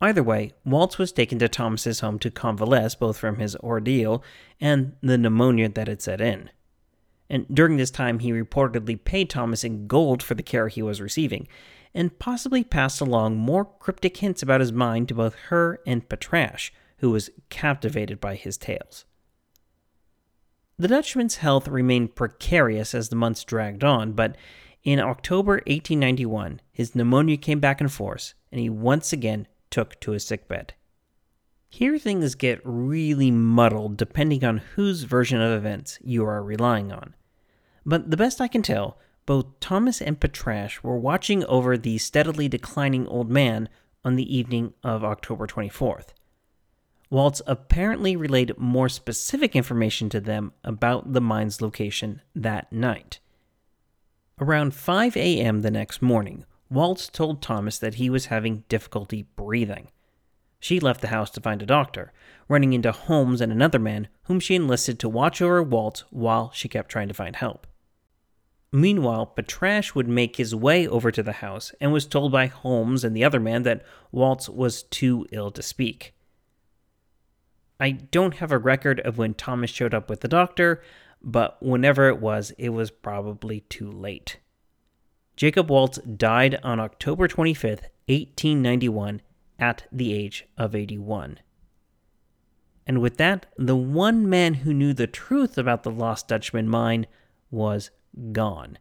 Either 0.00 0.22
way, 0.22 0.52
Waltz 0.64 0.98
was 0.98 1.12
taken 1.12 1.38
to 1.38 1.48
Thomas's 1.48 2.00
home 2.00 2.18
to 2.20 2.30
convalesce 2.30 2.94
both 2.94 3.18
from 3.18 3.36
his 3.36 3.54
ordeal 3.56 4.24
and 4.60 4.94
the 5.02 5.18
pneumonia 5.18 5.68
that 5.68 5.88
had 5.88 6.00
set 6.00 6.20
in. 6.20 6.50
And 7.28 7.46
during 7.52 7.76
this 7.76 7.90
time, 7.90 8.18
he 8.20 8.32
reportedly 8.32 9.02
paid 9.02 9.30
Thomas 9.30 9.62
in 9.62 9.86
gold 9.86 10.22
for 10.22 10.34
the 10.34 10.42
care 10.42 10.68
he 10.68 10.82
was 10.82 11.00
receiving, 11.00 11.46
and 11.94 12.18
possibly 12.18 12.64
passed 12.64 13.00
along 13.00 13.36
more 13.36 13.64
cryptic 13.64 14.16
hints 14.16 14.42
about 14.42 14.60
his 14.60 14.72
mind 14.72 15.08
to 15.08 15.14
both 15.14 15.34
her 15.48 15.80
and 15.86 16.08
Petrasch, 16.08 16.70
who 16.98 17.10
was 17.10 17.30
captivated 17.50 18.20
by 18.20 18.34
his 18.34 18.56
tales. 18.56 19.04
The 20.80 20.88
Dutchman's 20.88 21.36
health 21.36 21.68
remained 21.68 22.14
precarious 22.14 22.94
as 22.94 23.10
the 23.10 23.16
months 23.16 23.44
dragged 23.44 23.84
on, 23.84 24.12
but 24.12 24.34
in 24.82 24.98
October 24.98 25.56
1891, 25.66 26.62
his 26.72 26.94
pneumonia 26.94 27.36
came 27.36 27.60
back 27.60 27.82
in 27.82 27.88
force, 27.88 28.32
and 28.50 28.62
he 28.62 28.70
once 28.70 29.12
again 29.12 29.46
took 29.68 30.00
to 30.00 30.12
his 30.12 30.24
sickbed. 30.24 30.72
Here 31.68 31.98
things 31.98 32.34
get 32.34 32.62
really 32.64 33.30
muddled 33.30 33.98
depending 33.98 34.42
on 34.42 34.62
whose 34.74 35.02
version 35.02 35.38
of 35.38 35.52
events 35.52 35.98
you 36.00 36.24
are 36.24 36.42
relying 36.42 36.90
on. 36.90 37.14
But 37.84 38.10
the 38.10 38.16
best 38.16 38.40
I 38.40 38.48
can 38.48 38.62
tell, 38.62 38.96
both 39.26 39.60
Thomas 39.60 40.00
and 40.00 40.18
Petrasch 40.18 40.82
were 40.82 40.96
watching 40.96 41.44
over 41.44 41.76
the 41.76 41.98
steadily 41.98 42.48
declining 42.48 43.06
old 43.06 43.28
man 43.28 43.68
on 44.02 44.16
the 44.16 44.34
evening 44.34 44.72
of 44.82 45.04
October 45.04 45.46
24th. 45.46 46.14
Waltz 47.10 47.42
apparently 47.44 48.14
relayed 48.14 48.56
more 48.56 48.88
specific 48.88 49.56
information 49.56 50.08
to 50.10 50.20
them 50.20 50.52
about 50.62 51.12
the 51.12 51.20
mine's 51.20 51.60
location 51.60 52.22
that 52.36 52.72
night. 52.72 53.18
Around 54.40 54.74
5 54.74 55.16
a.m. 55.16 55.62
the 55.62 55.72
next 55.72 56.00
morning, 56.00 56.44
Waltz 56.70 57.08
told 57.08 57.42
Thomas 57.42 57.78
that 57.78 57.94
he 57.94 58.08
was 58.08 58.26
having 58.26 58.62
difficulty 58.68 59.26
breathing. 59.34 59.88
She 60.60 60.78
left 60.78 61.00
the 61.00 61.08
house 61.08 61.30
to 61.30 61.40
find 61.40 61.60
a 61.60 61.66
doctor, 61.66 62.12
running 62.48 62.72
into 62.72 62.92
Holmes 62.92 63.40
and 63.40 63.50
another 63.50 63.80
man 63.80 64.08
whom 64.24 64.38
she 64.38 64.54
enlisted 64.54 65.00
to 65.00 65.08
watch 65.08 65.42
over 65.42 65.62
Waltz 65.64 66.04
while 66.10 66.52
she 66.52 66.68
kept 66.68 66.90
trying 66.90 67.08
to 67.08 67.14
find 67.14 67.34
help. 67.34 67.66
Meanwhile, 68.70 69.32
Petrasch 69.36 69.96
would 69.96 70.06
make 70.06 70.36
his 70.36 70.54
way 70.54 70.86
over 70.86 71.10
to 71.10 71.24
the 71.24 71.32
house 71.32 71.72
and 71.80 71.92
was 71.92 72.06
told 72.06 72.30
by 72.30 72.46
Holmes 72.46 73.02
and 73.02 73.16
the 73.16 73.24
other 73.24 73.40
man 73.40 73.64
that 73.64 73.82
Waltz 74.12 74.48
was 74.48 74.84
too 74.84 75.26
ill 75.32 75.50
to 75.50 75.62
speak. 75.62 76.14
I 77.80 77.92
don't 77.92 78.34
have 78.34 78.52
a 78.52 78.58
record 78.58 79.00
of 79.00 79.16
when 79.16 79.34
Thomas 79.34 79.70
showed 79.70 79.94
up 79.94 80.10
with 80.10 80.20
the 80.20 80.28
doctor, 80.28 80.82
but 81.22 81.60
whenever 81.62 82.08
it 82.08 82.20
was, 82.20 82.52
it 82.58 82.68
was 82.68 82.90
probably 82.90 83.60
too 83.60 83.90
late. 83.90 84.38
Jacob 85.36 85.70
Waltz 85.70 85.98
died 85.98 86.58
on 86.62 86.78
October 86.78 87.26
25th, 87.26 87.88
1891, 88.06 89.22
at 89.58 89.86
the 89.90 90.12
age 90.12 90.46
of 90.58 90.74
81. 90.74 91.38
And 92.86 93.00
with 93.00 93.16
that, 93.16 93.46
the 93.56 93.76
one 93.76 94.28
man 94.28 94.54
who 94.54 94.74
knew 94.74 94.92
the 94.92 95.06
truth 95.06 95.56
about 95.56 95.82
the 95.82 95.90
Lost 95.90 96.28
Dutchman 96.28 96.68
mine 96.68 97.06
was 97.50 97.90
gone. 98.32 98.78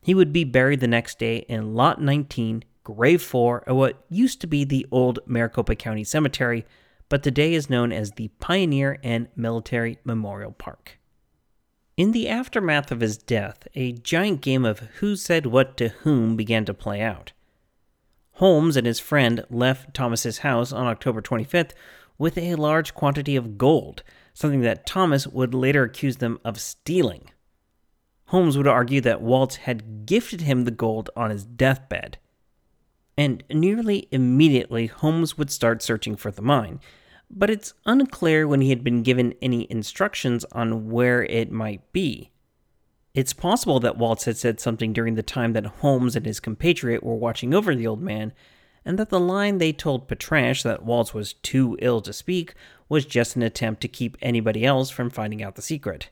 He 0.00 0.14
would 0.14 0.32
be 0.32 0.44
buried 0.44 0.80
the 0.80 0.88
next 0.88 1.18
day 1.18 1.38
in 1.48 1.74
Lot 1.74 2.00
19, 2.00 2.64
Grave 2.84 3.22
4, 3.22 3.64
at 3.68 3.74
what 3.76 4.04
used 4.08 4.40
to 4.40 4.46
be 4.46 4.64
the 4.64 4.86
old 4.90 5.18
Maricopa 5.26 5.74
County 5.74 6.04
Cemetery, 6.04 6.64
but 7.12 7.22
today 7.22 7.52
is 7.52 7.68
known 7.68 7.92
as 7.92 8.12
the 8.12 8.28
Pioneer 8.40 8.98
and 9.02 9.28
Military 9.36 9.98
Memorial 10.02 10.50
Park. 10.50 10.98
In 11.94 12.12
the 12.12 12.26
aftermath 12.26 12.90
of 12.90 13.00
his 13.00 13.18
death, 13.18 13.68
a 13.74 13.92
giant 13.92 14.40
game 14.40 14.64
of 14.64 14.78
who 15.00 15.14
said 15.14 15.44
what 15.44 15.76
to 15.76 15.90
whom 15.90 16.36
began 16.36 16.64
to 16.64 16.72
play 16.72 17.02
out. 17.02 17.32
Holmes 18.36 18.78
and 18.78 18.86
his 18.86 18.98
friend 18.98 19.44
left 19.50 19.92
Thomas's 19.92 20.38
house 20.38 20.72
on 20.72 20.86
October 20.86 21.20
25th 21.20 21.72
with 22.16 22.38
a 22.38 22.54
large 22.54 22.94
quantity 22.94 23.36
of 23.36 23.58
gold, 23.58 24.02
something 24.32 24.62
that 24.62 24.86
Thomas 24.86 25.26
would 25.26 25.52
later 25.52 25.82
accuse 25.82 26.16
them 26.16 26.38
of 26.46 26.58
stealing. 26.58 27.28
Holmes 28.28 28.56
would 28.56 28.66
argue 28.66 29.02
that 29.02 29.20
Waltz 29.20 29.56
had 29.56 30.06
gifted 30.06 30.40
him 30.40 30.64
the 30.64 30.70
gold 30.70 31.10
on 31.14 31.28
his 31.28 31.44
deathbed. 31.44 32.16
And 33.18 33.44
nearly 33.50 34.08
immediately, 34.10 34.86
Holmes 34.86 35.36
would 35.36 35.50
start 35.50 35.82
searching 35.82 36.16
for 36.16 36.30
the 36.30 36.40
mine, 36.40 36.80
but 37.32 37.48
it's 37.48 37.72
unclear 37.86 38.46
when 38.46 38.60
he 38.60 38.68
had 38.68 38.84
been 38.84 39.02
given 39.02 39.34
any 39.40 39.66
instructions 39.70 40.44
on 40.52 40.90
where 40.90 41.24
it 41.24 41.50
might 41.50 41.90
be. 41.92 42.30
It's 43.14 43.32
possible 43.32 43.80
that 43.80 43.96
Waltz 43.96 44.24
had 44.24 44.36
said 44.36 44.60
something 44.60 44.92
during 44.92 45.14
the 45.14 45.22
time 45.22 45.54
that 45.54 45.66
Holmes 45.66 46.14
and 46.14 46.26
his 46.26 46.40
compatriot 46.40 47.02
were 47.02 47.16
watching 47.16 47.54
over 47.54 47.74
the 47.74 47.86
old 47.86 48.02
man, 48.02 48.32
and 48.84 48.98
that 48.98 49.08
the 49.08 49.20
line 49.20 49.58
they 49.58 49.72
told 49.72 50.08
Petrasch 50.08 50.62
that 50.62 50.84
Waltz 50.84 51.14
was 51.14 51.32
too 51.34 51.76
ill 51.80 52.00
to 52.02 52.12
speak 52.12 52.54
was 52.88 53.06
just 53.06 53.36
an 53.36 53.42
attempt 53.42 53.80
to 53.82 53.88
keep 53.88 54.16
anybody 54.20 54.64
else 54.64 54.90
from 54.90 55.08
finding 55.08 55.42
out 55.42 55.56
the 55.56 55.62
secret. 55.62 56.10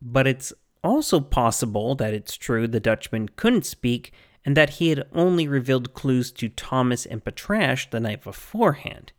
But 0.00 0.26
it's 0.26 0.52
also 0.84 1.20
possible 1.20 1.94
that 1.96 2.14
it's 2.14 2.36
true 2.36 2.68
the 2.68 2.80
Dutchman 2.80 3.30
couldn't 3.30 3.66
speak 3.66 4.12
and 4.44 4.56
that 4.56 4.70
he 4.70 4.90
had 4.90 5.08
only 5.12 5.48
revealed 5.48 5.94
clues 5.94 6.30
to 6.32 6.48
Thomas 6.48 7.04
and 7.04 7.24
Petrasch 7.24 7.90
the 7.90 8.00
night 8.00 8.22
beforehand 8.22 9.12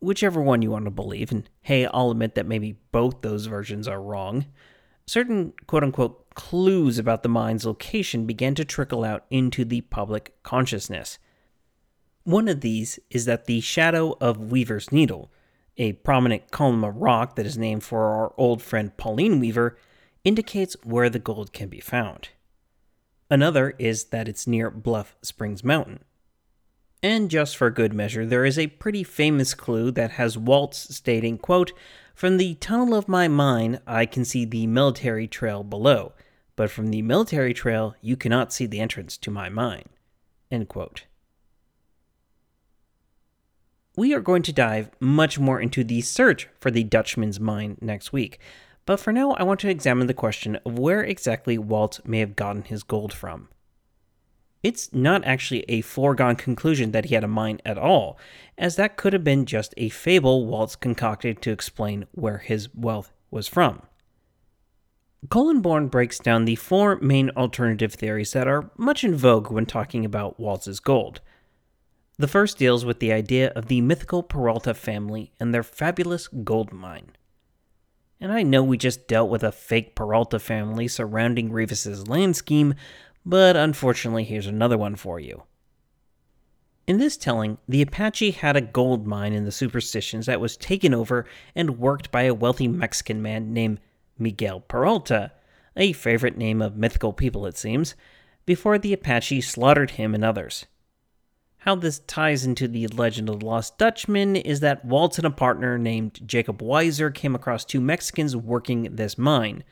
whichever 0.00 0.40
one 0.40 0.62
you 0.62 0.70
want 0.70 0.86
to 0.86 0.90
believe, 0.90 1.30
and 1.30 1.48
hey, 1.62 1.86
I'll 1.86 2.10
admit 2.10 2.34
that 2.34 2.46
maybe 2.46 2.78
both 2.92 3.22
those 3.22 3.46
versions 3.46 3.86
are 3.86 4.02
wrong, 4.02 4.46
certain 5.06 5.52
quote 5.66 5.84
unquote 5.84 6.34
clues 6.34 6.98
about 6.98 7.22
the 7.22 7.28
mine's 7.28 7.66
location 7.66 8.26
began 8.26 8.54
to 8.54 8.64
trickle 8.64 9.04
out 9.04 9.24
into 9.30 9.64
the 9.64 9.80
public 9.82 10.34
consciousness. 10.42 11.18
One 12.24 12.48
of 12.48 12.60
these 12.60 12.98
is 13.10 13.24
that 13.24 13.46
the 13.46 13.60
shadow 13.60 14.16
of 14.20 14.52
Weaver's 14.52 14.92
Needle, 14.92 15.30
a 15.76 15.94
prominent 15.94 16.50
column 16.50 16.84
of 16.84 16.96
rock 16.96 17.36
that 17.36 17.46
is 17.46 17.58
named 17.58 17.82
for 17.82 18.04
our 18.04 18.34
old 18.36 18.62
friend 18.62 18.96
Pauline 18.96 19.40
Weaver, 19.40 19.76
indicates 20.24 20.76
where 20.84 21.10
the 21.10 21.18
gold 21.18 21.52
can 21.52 21.68
be 21.68 21.80
found. 21.80 22.28
Another 23.30 23.74
is 23.78 24.04
that 24.06 24.28
it's 24.28 24.46
near 24.46 24.70
Bluff 24.70 25.16
Springs 25.22 25.64
Mountain. 25.64 26.04
And 27.02 27.30
just 27.30 27.56
for 27.56 27.70
good 27.70 27.94
measure, 27.94 28.26
there 28.26 28.44
is 28.44 28.58
a 28.58 28.66
pretty 28.66 29.02
famous 29.04 29.54
clue 29.54 29.90
that 29.92 30.12
has 30.12 30.36
Waltz 30.36 30.94
stating, 30.94 31.38
quote, 31.38 31.72
From 32.14 32.36
the 32.36 32.56
tunnel 32.56 32.94
of 32.94 33.08
my 33.08 33.26
mind, 33.26 33.80
I 33.86 34.04
can 34.04 34.24
see 34.24 34.44
the 34.44 34.66
military 34.66 35.26
trail 35.26 35.64
below, 35.64 36.12
but 36.56 36.70
from 36.70 36.88
the 36.88 37.00
military 37.00 37.54
trail, 37.54 37.94
you 38.02 38.16
cannot 38.16 38.52
see 38.52 38.66
the 38.66 38.80
entrance 38.80 39.16
to 39.18 39.30
my 39.30 39.48
mine. 39.48 39.88
End 40.50 40.68
quote. 40.68 41.04
We 43.96 44.14
are 44.14 44.20
going 44.20 44.42
to 44.42 44.52
dive 44.52 44.90
much 45.00 45.38
more 45.38 45.60
into 45.60 45.82
the 45.82 46.02
search 46.02 46.48
for 46.58 46.70
the 46.70 46.84
Dutchman's 46.84 47.40
mine 47.40 47.78
next 47.80 48.12
week, 48.12 48.38
but 48.84 49.00
for 49.00 49.12
now, 49.12 49.32
I 49.32 49.42
want 49.42 49.60
to 49.60 49.70
examine 49.70 50.06
the 50.06 50.14
question 50.14 50.58
of 50.66 50.78
where 50.78 51.02
exactly 51.02 51.56
Waltz 51.56 52.04
may 52.04 52.18
have 52.20 52.36
gotten 52.36 52.62
his 52.62 52.82
gold 52.82 53.14
from 53.14 53.48
it's 54.62 54.92
not 54.92 55.24
actually 55.24 55.64
a 55.68 55.80
foregone 55.80 56.36
conclusion 56.36 56.92
that 56.92 57.06
he 57.06 57.14
had 57.14 57.24
a 57.24 57.28
mine 57.28 57.60
at 57.64 57.78
all, 57.78 58.18
as 58.58 58.76
that 58.76 58.96
could 58.96 59.12
have 59.12 59.24
been 59.24 59.46
just 59.46 59.72
a 59.76 59.88
fable 59.88 60.46
Waltz 60.46 60.76
concocted 60.76 61.40
to 61.42 61.50
explain 61.50 62.06
where 62.12 62.38
his 62.38 62.72
wealth 62.74 63.12
was 63.30 63.48
from. 63.48 63.82
Kollenborn 65.28 65.90
breaks 65.90 66.18
down 66.18 66.44
the 66.44 66.56
four 66.56 66.96
main 66.96 67.30
alternative 67.30 67.94
theories 67.94 68.32
that 68.32 68.48
are 68.48 68.70
much 68.76 69.04
in 69.04 69.14
vogue 69.14 69.50
when 69.50 69.66
talking 69.66 70.04
about 70.04 70.40
Waltz's 70.40 70.80
gold. 70.80 71.20
The 72.18 72.28
first 72.28 72.58
deals 72.58 72.84
with 72.84 73.00
the 73.00 73.12
idea 73.12 73.50
of 73.50 73.66
the 73.66 73.80
mythical 73.80 74.22
Peralta 74.22 74.74
family 74.74 75.32
and 75.40 75.54
their 75.54 75.62
fabulous 75.62 76.28
gold 76.28 76.72
mine. 76.72 77.12
And 78.20 78.30
I 78.30 78.42
know 78.42 78.62
we 78.62 78.76
just 78.76 79.08
dealt 79.08 79.30
with 79.30 79.42
a 79.42 79.52
fake 79.52 79.94
Peralta 79.94 80.38
family 80.38 80.86
surrounding 80.88 81.50
Reavis's 81.50 82.08
land 82.08 82.36
scheme, 82.36 82.74
but 83.24 83.56
unfortunately, 83.56 84.24
here's 84.24 84.46
another 84.46 84.78
one 84.78 84.96
for 84.96 85.20
you. 85.20 85.44
In 86.86 86.98
this 86.98 87.16
telling, 87.16 87.58
the 87.68 87.82
Apache 87.82 88.32
had 88.32 88.56
a 88.56 88.60
gold 88.60 89.06
mine 89.06 89.32
in 89.32 89.44
the 89.44 89.52
superstitions 89.52 90.26
that 90.26 90.40
was 90.40 90.56
taken 90.56 90.92
over 90.92 91.24
and 91.54 91.78
worked 91.78 92.10
by 92.10 92.22
a 92.22 92.34
wealthy 92.34 92.66
Mexican 92.66 93.22
man 93.22 93.52
named 93.52 93.78
Miguel 94.18 94.60
Peralta, 94.60 95.32
a 95.76 95.92
favorite 95.92 96.36
name 96.36 96.60
of 96.60 96.76
mythical 96.76 97.12
people, 97.12 97.46
it 97.46 97.56
seems, 97.56 97.94
before 98.44 98.78
the 98.78 98.92
Apache 98.92 99.40
slaughtered 99.42 99.92
him 99.92 100.14
and 100.14 100.24
others. 100.24 100.66
How 101.58 101.74
this 101.74 102.00
ties 102.00 102.44
into 102.44 102.66
the 102.66 102.88
legend 102.88 103.28
of 103.28 103.40
the 103.40 103.46
Lost 103.46 103.76
Dutchman 103.78 104.34
is 104.34 104.60
that 104.60 104.84
Waltz 104.84 105.18
and 105.18 105.26
a 105.26 105.30
partner 105.30 105.78
named 105.78 106.26
Jacob 106.26 106.60
Weiser 106.60 107.14
came 107.14 107.34
across 107.34 107.64
two 107.64 107.80
Mexicans 107.80 108.34
working 108.34 108.96
this 108.96 109.18
mine, 109.18 109.62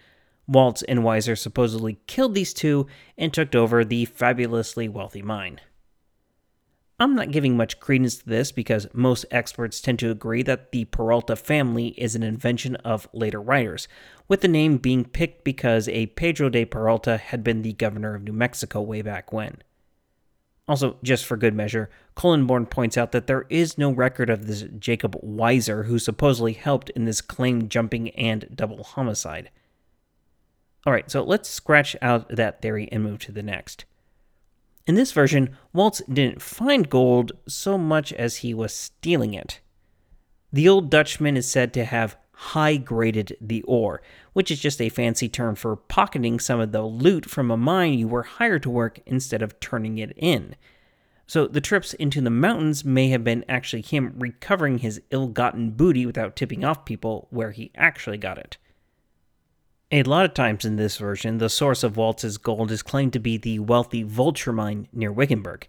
Waltz 0.48 0.82
and 0.82 1.00
Weiser 1.00 1.36
supposedly 1.36 1.98
killed 2.06 2.34
these 2.34 2.54
two 2.54 2.86
and 3.16 3.32
took 3.32 3.54
over 3.54 3.84
the 3.84 4.06
fabulously 4.06 4.88
wealthy 4.88 5.22
mine. 5.22 5.60
I'm 7.00 7.14
not 7.14 7.30
giving 7.30 7.56
much 7.56 7.78
credence 7.78 8.16
to 8.16 8.28
this 8.28 8.50
because 8.50 8.88
most 8.92 9.24
experts 9.30 9.80
tend 9.80 10.00
to 10.00 10.10
agree 10.10 10.42
that 10.42 10.72
the 10.72 10.86
Peralta 10.86 11.36
family 11.36 11.88
is 11.88 12.16
an 12.16 12.24
invention 12.24 12.74
of 12.76 13.08
later 13.12 13.40
writers, 13.40 13.86
with 14.26 14.40
the 14.40 14.48
name 14.48 14.78
being 14.78 15.04
picked 15.04 15.44
because 15.44 15.86
a 15.88 16.06
Pedro 16.06 16.48
de 16.48 16.64
Peralta 16.64 17.16
had 17.16 17.44
been 17.44 17.62
the 17.62 17.74
governor 17.74 18.16
of 18.16 18.24
New 18.24 18.32
Mexico 18.32 18.80
way 18.80 19.00
back 19.00 19.32
when. 19.32 19.58
Also, 20.66 20.96
just 21.02 21.24
for 21.24 21.36
good 21.36 21.54
measure, 21.54 21.88
Kollenborn 22.16 22.68
points 22.68 22.98
out 22.98 23.12
that 23.12 23.28
there 23.28 23.46
is 23.48 23.78
no 23.78 23.92
record 23.92 24.28
of 24.28 24.46
this 24.46 24.64
Jacob 24.78 25.16
Weiser 25.22 25.86
who 25.86 26.00
supposedly 26.00 26.52
helped 26.54 26.90
in 26.90 27.04
this 27.04 27.20
claim 27.20 27.68
jumping 27.68 28.10
and 28.10 28.48
double 28.54 28.82
homicide. 28.82 29.50
All 30.86 30.92
right, 30.92 31.10
so 31.10 31.22
let's 31.22 31.48
scratch 31.48 31.96
out 32.00 32.28
that 32.28 32.62
theory 32.62 32.88
and 32.90 33.02
move 33.02 33.18
to 33.20 33.32
the 33.32 33.42
next. 33.42 33.84
In 34.86 34.94
this 34.94 35.12
version, 35.12 35.56
Waltz 35.72 36.00
didn't 36.10 36.40
find 36.40 36.88
gold 36.88 37.32
so 37.46 37.76
much 37.76 38.12
as 38.14 38.36
he 38.36 38.54
was 38.54 38.74
stealing 38.74 39.34
it. 39.34 39.60
The 40.50 40.68
old 40.68 40.88
Dutchman 40.88 41.36
is 41.36 41.50
said 41.50 41.74
to 41.74 41.84
have 41.84 42.16
high 42.32 42.76
graded 42.76 43.36
the 43.40 43.62
ore, 43.62 44.00
which 44.32 44.50
is 44.50 44.60
just 44.60 44.80
a 44.80 44.88
fancy 44.88 45.28
term 45.28 45.56
for 45.56 45.76
pocketing 45.76 46.38
some 46.38 46.60
of 46.60 46.72
the 46.72 46.82
loot 46.82 47.26
from 47.26 47.50
a 47.50 47.56
mine 47.56 47.98
you 47.98 48.08
were 48.08 48.22
hired 48.22 48.62
to 48.62 48.70
work 48.70 49.00
instead 49.04 49.42
of 49.42 49.58
turning 49.60 49.98
it 49.98 50.12
in. 50.16 50.54
So 51.26 51.46
the 51.46 51.60
trips 51.60 51.92
into 51.94 52.22
the 52.22 52.30
mountains 52.30 52.84
may 52.84 53.08
have 53.08 53.24
been 53.24 53.44
actually 53.48 53.82
him 53.82 54.14
recovering 54.16 54.78
his 54.78 55.02
ill 55.10 55.26
gotten 55.26 55.72
booty 55.72 56.06
without 56.06 56.36
tipping 56.36 56.64
off 56.64 56.86
people 56.86 57.26
where 57.30 57.50
he 57.50 57.72
actually 57.74 58.18
got 58.18 58.38
it. 58.38 58.56
A 59.90 60.02
lot 60.02 60.26
of 60.26 60.34
times 60.34 60.66
in 60.66 60.76
this 60.76 60.98
version, 60.98 61.38
the 61.38 61.48
source 61.48 61.82
of 61.82 61.96
Waltz's 61.96 62.36
gold 62.36 62.70
is 62.70 62.82
claimed 62.82 63.14
to 63.14 63.18
be 63.18 63.38
the 63.38 63.58
wealthy 63.58 64.02
Vulture 64.02 64.52
mine 64.52 64.86
near 64.92 65.10
Wickenburg. 65.10 65.66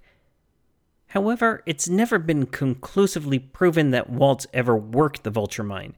However, 1.08 1.64
it's 1.66 1.88
never 1.88 2.20
been 2.20 2.46
conclusively 2.46 3.40
proven 3.40 3.92
that 3.92 4.10
Waltz 4.10 4.46
ever 4.54 4.76
worked 4.76 5.24
the 5.24 5.30
Vulture 5.30 5.64
mine, 5.64 5.96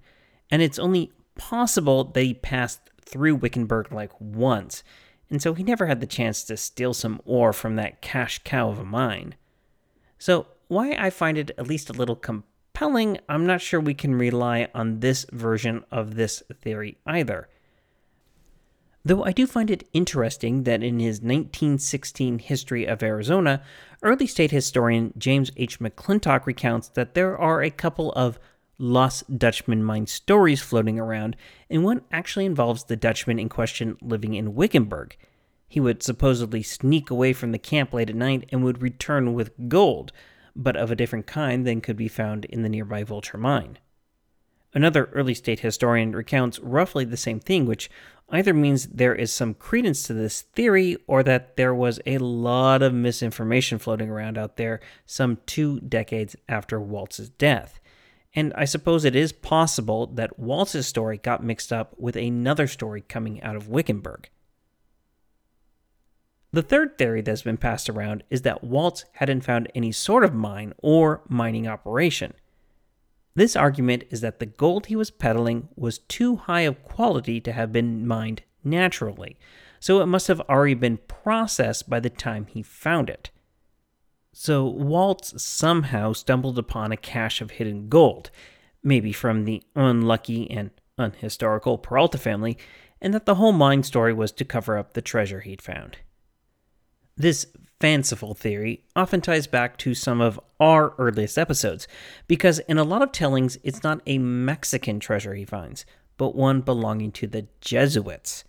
and 0.51 0.61
it's 0.61 0.77
only 0.77 1.11
possible 1.33 2.03
that 2.03 2.21
he 2.21 2.35
passed 2.35 2.91
through 3.03 3.37
Wickenburg 3.37 3.91
like 3.91 4.11
once, 4.21 4.83
and 5.31 5.41
so 5.41 5.55
he 5.55 5.63
never 5.63 5.87
had 5.87 5.99
the 5.99 6.05
chance 6.05 6.43
to 6.43 6.57
steal 6.57 6.93
some 6.93 7.21
ore 7.25 7.53
from 7.53 7.75
that 7.77 8.03
cash 8.03 8.39
cow 8.43 8.69
of 8.69 8.77
a 8.77 8.85
mine. 8.85 9.33
So, 10.19 10.45
why 10.67 10.91
I 10.91 11.09
find 11.09 11.39
it 11.39 11.49
at 11.57 11.65
least 11.65 11.89
a 11.89 11.93
little 11.93 12.15
compelling, 12.15 13.17
I'm 13.27 13.47
not 13.47 13.61
sure 13.61 13.79
we 13.79 13.95
can 13.95 14.13
rely 14.13 14.69
on 14.75 14.99
this 14.99 15.25
version 15.31 15.85
of 15.89 16.13
this 16.13 16.43
theory 16.61 16.99
either. 17.07 17.49
Though 19.03 19.23
I 19.23 19.31
do 19.31 19.47
find 19.47 19.71
it 19.71 19.87
interesting 19.93 20.63
that 20.63 20.83
in 20.83 20.99
his 20.99 21.21
1916 21.21 22.37
History 22.37 22.85
of 22.85 23.01
Arizona, 23.01 23.63
early 24.03 24.27
state 24.27 24.51
historian 24.51 25.13
James 25.17 25.51
H. 25.57 25.79
McClintock 25.79 26.45
recounts 26.45 26.89
that 26.89 27.15
there 27.15 27.35
are 27.35 27.63
a 27.63 27.71
couple 27.71 28.11
of 28.11 28.39
lost 28.77 29.39
Dutchman 29.39 29.83
mine 29.83 30.05
stories 30.05 30.61
floating 30.61 30.99
around, 30.99 31.35
and 31.69 31.83
one 31.83 32.01
actually 32.11 32.45
involves 32.45 32.83
the 32.83 32.95
Dutchman 32.95 33.39
in 33.39 33.49
question 33.49 33.97
living 34.01 34.35
in 34.35 34.53
Wickenburg. 34.53 35.17
He 35.67 35.79
would 35.79 36.03
supposedly 36.03 36.61
sneak 36.61 37.09
away 37.09 37.33
from 37.33 37.53
the 37.53 37.59
camp 37.59 37.93
late 37.93 38.09
at 38.09 38.15
night 38.15 38.47
and 38.51 38.63
would 38.63 38.83
return 38.83 39.33
with 39.33 39.51
gold, 39.67 40.11
but 40.55 40.75
of 40.75 40.91
a 40.91 40.95
different 40.95 41.25
kind 41.25 41.65
than 41.65 41.81
could 41.81 41.95
be 41.95 42.07
found 42.07 42.45
in 42.45 42.61
the 42.61 42.69
nearby 42.69 43.03
Vulture 43.03 43.37
mine. 43.37 43.79
Another 44.73 45.09
early 45.13 45.33
state 45.33 45.59
historian 45.59 46.13
recounts 46.13 46.59
roughly 46.59 47.03
the 47.03 47.17
same 47.17 47.39
thing, 47.39 47.65
which 47.65 47.89
either 48.29 48.53
means 48.53 48.87
there 48.87 49.13
is 49.13 49.33
some 49.33 49.53
credence 49.53 50.03
to 50.03 50.13
this 50.13 50.41
theory 50.41 50.97
or 51.07 51.23
that 51.23 51.57
there 51.57 51.75
was 51.75 51.99
a 52.05 52.17
lot 52.17 52.81
of 52.81 52.93
misinformation 52.93 53.77
floating 53.77 54.09
around 54.09 54.37
out 54.37 54.55
there 54.55 54.79
some 55.05 55.37
two 55.45 55.79
decades 55.81 56.35
after 56.47 56.79
Waltz's 56.79 57.29
death. 57.29 57.81
And 58.33 58.53
I 58.55 58.63
suppose 58.63 59.03
it 59.03 59.15
is 59.15 59.33
possible 59.33 60.07
that 60.07 60.39
Waltz's 60.39 60.87
story 60.87 61.17
got 61.17 61.43
mixed 61.43 61.73
up 61.73 61.93
with 61.97 62.15
another 62.15 62.67
story 62.67 63.01
coming 63.01 63.43
out 63.43 63.57
of 63.57 63.67
Wickenburg. 63.67 64.29
The 66.53 66.61
third 66.61 66.97
theory 66.97 67.21
that's 67.21 67.41
been 67.41 67.57
passed 67.57 67.89
around 67.89 68.23
is 68.29 68.43
that 68.43 68.63
Waltz 68.63 69.05
hadn't 69.13 69.41
found 69.41 69.69
any 69.75 69.91
sort 69.91 70.23
of 70.23 70.33
mine 70.33 70.73
or 70.77 71.23
mining 71.27 71.67
operation. 71.67 72.33
This 73.33 73.55
argument 73.55 74.03
is 74.09 74.21
that 74.21 74.39
the 74.39 74.45
gold 74.45 74.87
he 74.87 74.95
was 74.95 75.09
peddling 75.09 75.69
was 75.75 75.99
too 75.99 76.35
high 76.35 76.61
of 76.61 76.83
quality 76.83 77.39
to 77.41 77.51
have 77.51 77.71
been 77.71 78.05
mined 78.05 78.43
naturally, 78.63 79.37
so 79.79 80.01
it 80.01 80.05
must 80.05 80.27
have 80.27 80.41
already 80.41 80.73
been 80.73 80.97
processed 81.07 81.89
by 81.89 81.99
the 81.99 82.09
time 82.09 82.45
he 82.47 82.61
found 82.61 83.09
it. 83.09 83.31
So 84.33 84.65
Waltz 84.65 85.41
somehow 85.41 86.13
stumbled 86.13 86.57
upon 86.57 86.91
a 86.91 86.97
cache 86.97 87.41
of 87.41 87.51
hidden 87.51 87.89
gold, 87.89 88.31
maybe 88.83 89.11
from 89.11 89.45
the 89.45 89.63
unlucky 89.75 90.49
and 90.49 90.71
unhistorical 90.97 91.81
Peralta 91.81 92.17
family, 92.17 92.57
and 93.01 93.13
that 93.13 93.25
the 93.25 93.35
whole 93.35 93.51
mine 93.51 93.83
story 93.83 94.13
was 94.13 94.31
to 94.33 94.45
cover 94.45 94.77
up 94.77 94.93
the 94.93 95.01
treasure 95.01 95.41
he'd 95.41 95.61
found. 95.61 95.97
This 97.17 97.47
fanciful 97.81 98.35
theory 98.35 98.83
often 98.95 99.21
ties 99.21 99.47
back 99.47 99.75
to 99.75 99.95
some 99.95 100.21
of 100.21 100.39
our 100.59 100.93
earliest 100.99 101.37
episodes, 101.37 101.87
because 102.27 102.59
in 102.59 102.77
a 102.77 102.83
lot 102.83 103.01
of 103.01 103.11
tellings, 103.11 103.57
it's 103.63 103.83
not 103.83 104.01
a 104.05 104.19
Mexican 104.19 104.99
treasure 104.99 105.33
he 105.33 105.45
finds, 105.45 105.83
but 106.17 106.35
one 106.35 106.61
belonging 106.61 107.11
to 107.11 107.25
the 107.25 107.47
Jesuits. 107.59 108.43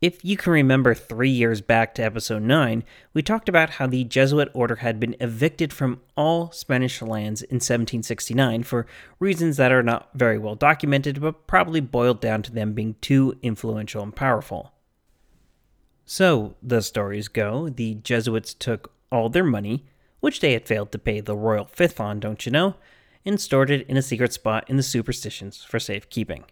If 0.00 0.24
you 0.24 0.36
can 0.36 0.52
remember 0.52 0.94
three 0.94 1.30
years 1.30 1.60
back 1.60 1.94
to 1.94 2.04
episode 2.04 2.42
9, 2.42 2.84
we 3.14 3.22
talked 3.22 3.48
about 3.48 3.70
how 3.70 3.86
the 3.86 4.04
Jesuit 4.04 4.50
order 4.52 4.76
had 4.76 5.00
been 5.00 5.16
evicted 5.18 5.72
from 5.72 6.00
all 6.16 6.52
Spanish 6.52 7.00
lands 7.00 7.42
in 7.42 7.56
1769 7.56 8.64
for 8.64 8.86
reasons 9.18 9.56
that 9.56 9.72
are 9.72 9.82
not 9.82 10.10
very 10.14 10.38
well 10.38 10.54
documented, 10.54 11.20
but 11.20 11.46
probably 11.46 11.80
boiled 11.80 12.20
down 12.20 12.42
to 12.42 12.52
them 12.52 12.74
being 12.74 12.94
too 13.00 13.38
influential 13.42 14.02
and 14.02 14.14
powerful. 14.14 14.73
So, 16.06 16.56
the 16.62 16.82
stories 16.82 17.28
go, 17.28 17.68
the 17.68 17.94
Jesuits 17.94 18.52
took 18.54 18.92
all 19.10 19.28
their 19.28 19.44
money, 19.44 19.84
which 20.20 20.40
they 20.40 20.52
had 20.52 20.66
failed 20.66 20.92
to 20.92 20.98
pay 20.98 21.20
the 21.20 21.36
royal 21.36 21.64
fifth 21.64 22.00
on, 22.00 22.20
don't 22.20 22.44
you 22.44 22.52
know, 22.52 22.74
and 23.24 23.40
stored 23.40 23.70
it 23.70 23.86
in 23.88 23.96
a 23.96 24.02
secret 24.02 24.32
spot 24.32 24.68
in 24.68 24.76
the 24.76 24.82
superstitions 24.82 25.64
for 25.64 25.78
safekeeping. 25.78 26.44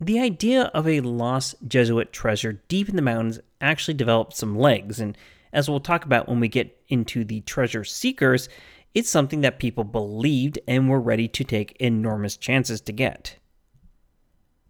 The 0.00 0.20
idea 0.20 0.64
of 0.74 0.88
a 0.88 1.00
lost 1.00 1.56
Jesuit 1.66 2.12
treasure 2.12 2.60
deep 2.68 2.88
in 2.88 2.96
the 2.96 3.02
mountains 3.02 3.40
actually 3.60 3.94
developed 3.94 4.36
some 4.36 4.58
legs, 4.58 5.00
and 5.00 5.16
as 5.52 5.68
we'll 5.68 5.80
talk 5.80 6.04
about 6.04 6.28
when 6.28 6.40
we 6.40 6.48
get 6.48 6.80
into 6.88 7.24
the 7.24 7.40
treasure 7.42 7.84
seekers, 7.84 8.48
it's 8.94 9.10
something 9.10 9.40
that 9.42 9.58
people 9.58 9.84
believed 9.84 10.58
and 10.66 10.88
were 10.88 11.00
ready 11.00 11.28
to 11.28 11.44
take 11.44 11.76
enormous 11.80 12.36
chances 12.36 12.80
to 12.82 12.92
get. 12.92 13.36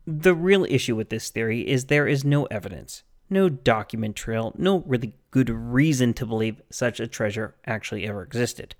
The 0.06 0.34
real 0.34 0.64
issue 0.64 0.96
with 0.96 1.10
this 1.10 1.30
theory 1.30 1.68
is 1.68 1.84
there 1.84 2.08
is 2.08 2.24
no 2.24 2.46
evidence, 2.46 3.04
no 3.30 3.48
document 3.48 4.16
trail, 4.16 4.52
no 4.58 4.80
really 4.80 5.14
good 5.30 5.48
reason 5.48 6.12
to 6.14 6.26
believe 6.26 6.60
such 6.70 6.98
a 6.98 7.06
treasure 7.06 7.54
actually 7.66 8.06
ever 8.06 8.22
existed. 8.22 8.74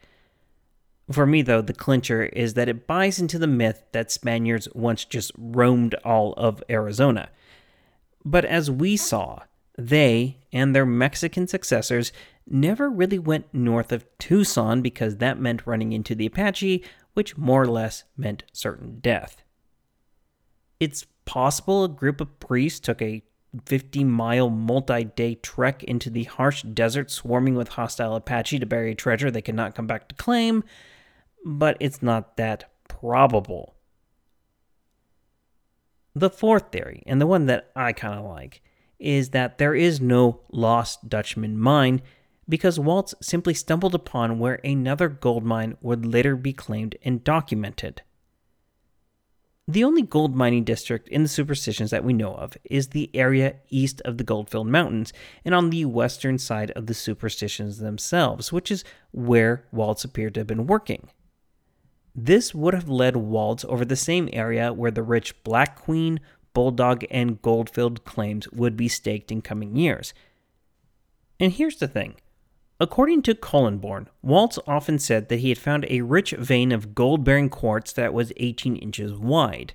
For 1.11 1.27
me, 1.27 1.43
though, 1.43 1.63
the 1.63 1.73
clincher 1.73 2.25
is 2.25 2.55
that 2.55 2.69
it 2.69 2.87
buys 2.87 3.21
into 3.21 3.39
the 3.39 3.47
myth 3.47 3.85
that 3.93 4.11
Spaniards 4.11 4.69
once 4.75 5.05
just 5.05 5.33
roamed 5.37 5.95
all 6.05 6.33
of 6.35 6.63
Arizona. 6.69 7.29
But 8.25 8.45
as 8.45 8.71
we 8.71 8.97
saw, 8.97 9.41
they 9.77 10.39
and 10.53 10.75
their 10.75 10.87
Mexican 10.87 11.47
successors 11.47 12.13
never 12.47 12.91
really 12.91 13.19
went 13.19 13.53
north 13.53 13.93
of 13.93 14.07
Tucson 14.19 14.83
because 14.83 15.17
that 15.17 15.39
meant 15.39 15.67
running 15.67 15.93
into 15.93 16.15
the 16.15 16.27
Apache, 16.27 16.85
which 17.15 17.37
more 17.37 17.63
or 17.63 17.69
less 17.69 18.05
meant 18.17 18.45
certain 18.53 18.99
death. 19.01 19.43
It's 20.81 21.07
possible 21.25 21.85
a 21.85 21.89
group 21.89 22.21
of 22.21 22.41
priests 22.41 22.81
took 22.81 23.01
a 23.03 23.23
50 23.67 24.05
mile 24.05 24.49
multi 24.49 25.05
day 25.05 25.35
trek 25.37 25.85
into 25.85 26.09
the 26.09 26.25
harsh 26.25 26.63
desert 26.63 27.11
swarming 27.11 27.55
with 27.55 27.69
hostile 27.69 28.17
Apache 28.17 28.59
to 28.59 28.67
bury 28.67 28.95
treasure 28.95 29.31
they 29.31 29.43
could 29.43 29.55
not 29.55 29.75
come 29.75 29.87
back 29.87 30.09
to 30.09 30.15
claim, 30.15 30.65
but 31.45 31.77
it's 31.81 32.03
not 32.03 32.37
that 32.37 32.71
probable. 32.89 33.75
The 36.15 36.31
fourth 36.31 36.71
theory, 36.73 37.03
and 37.07 37.21
the 37.21 37.27
one 37.27 37.47
that 37.47 37.71
I 37.75 37.93
kind 37.93 38.19
of 38.19 38.25
like, 38.25 38.63
is 38.99 39.31
that 39.31 39.59
there 39.59 39.75
is 39.75 40.01
no 40.01 40.41
lost 40.53 41.09
Dutchman 41.09 41.59
mine 41.59 42.03
because 42.49 42.79
Waltz 42.79 43.15
simply 43.21 43.55
stumbled 43.55 43.95
upon 43.95 44.39
where 44.39 44.61
another 44.65 45.09
gold 45.09 45.45
mine 45.45 45.77
would 45.81 46.05
later 46.05 46.37
be 46.37 46.53
claimed 46.53 46.97
and 47.03 47.25
documented. 47.25 48.03
The 49.68 49.85
only 49.85 50.03
gold 50.03 50.35
mining 50.35 50.64
district 50.64 51.09
in 51.09 51.22
the 51.22 51.29
superstitions 51.29 51.90
that 51.90 52.05
we 52.05 52.12
know 52.12 52.35
of 52.35 52.57
is 52.64 52.88
the 52.88 53.11
area 53.14 53.57
east 53.70 54.01
of 54.05 54.18
the 54.18 54.25
Goldfield 54.25 54.66
Mountains 54.66 55.12
and 55.44 55.55
on 55.55 55.70
the 55.70 55.85
western 55.85 56.38
side 56.38 56.72
of 56.72 56.87
the 56.87 56.94
superstitions 56.94 57.79
themselves, 57.79 58.53
which 58.53 58.72
is 58.72 58.85
where 59.12 59.64
Waltz 59.70 60.05
appeared 60.05 60.35
to 60.35 60.40
have 60.40 60.48
been 60.48 60.66
working. 60.66 61.09
This 62.14 62.55
would 62.55 62.75
have 62.75 62.88
led 62.88 63.16
Waltz 63.16 63.64
over 63.66 63.85
the 63.85 63.96
same 63.96 64.29
area 64.33 64.72
where 64.72 64.90
the 64.90 65.03
rich 65.03 65.42
Black 65.44 65.81
Queen, 65.81 66.18
Bulldog, 66.55 67.05
and 67.11 67.40
Goldfield 67.40 68.05
claims 68.05 68.51
would 68.51 68.77
be 68.77 68.88
staked 68.88 69.31
in 69.31 69.42
coming 69.42 69.77
years. 69.77 70.12
And 71.38 71.53
here's 71.53 71.77
the 71.77 71.88
thing 71.88 72.16
According 72.83 73.23
to 73.23 73.37
Kollenborn, 73.37 74.09
Waltz 74.23 74.59
often 74.66 74.99
said 74.99 75.29
that 75.29 75.38
he 75.38 75.51
had 75.51 75.59
found 75.59 75.87
a 75.88 76.01
rich 76.01 76.33
vein 76.33 76.73
of 76.73 76.97
gold 76.97 77.23
bearing 77.23 77.49
quartz 77.49 77.92
that 77.92 78.12
was 78.12 78.33
18 78.38 78.75
inches 78.75 79.12
wide. 79.12 79.75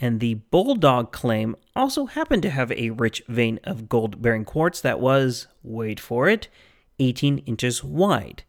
And 0.00 0.18
the 0.18 0.34
Bulldog 0.34 1.12
claim 1.12 1.54
also 1.76 2.06
happened 2.06 2.42
to 2.42 2.50
have 2.50 2.72
a 2.72 2.90
rich 2.90 3.22
vein 3.28 3.60
of 3.62 3.88
gold 3.88 4.20
bearing 4.20 4.44
quartz 4.44 4.80
that 4.80 4.98
was, 4.98 5.46
wait 5.62 6.00
for 6.00 6.28
it, 6.28 6.48
18 6.98 7.38
inches 7.46 7.84
wide. 7.84 8.42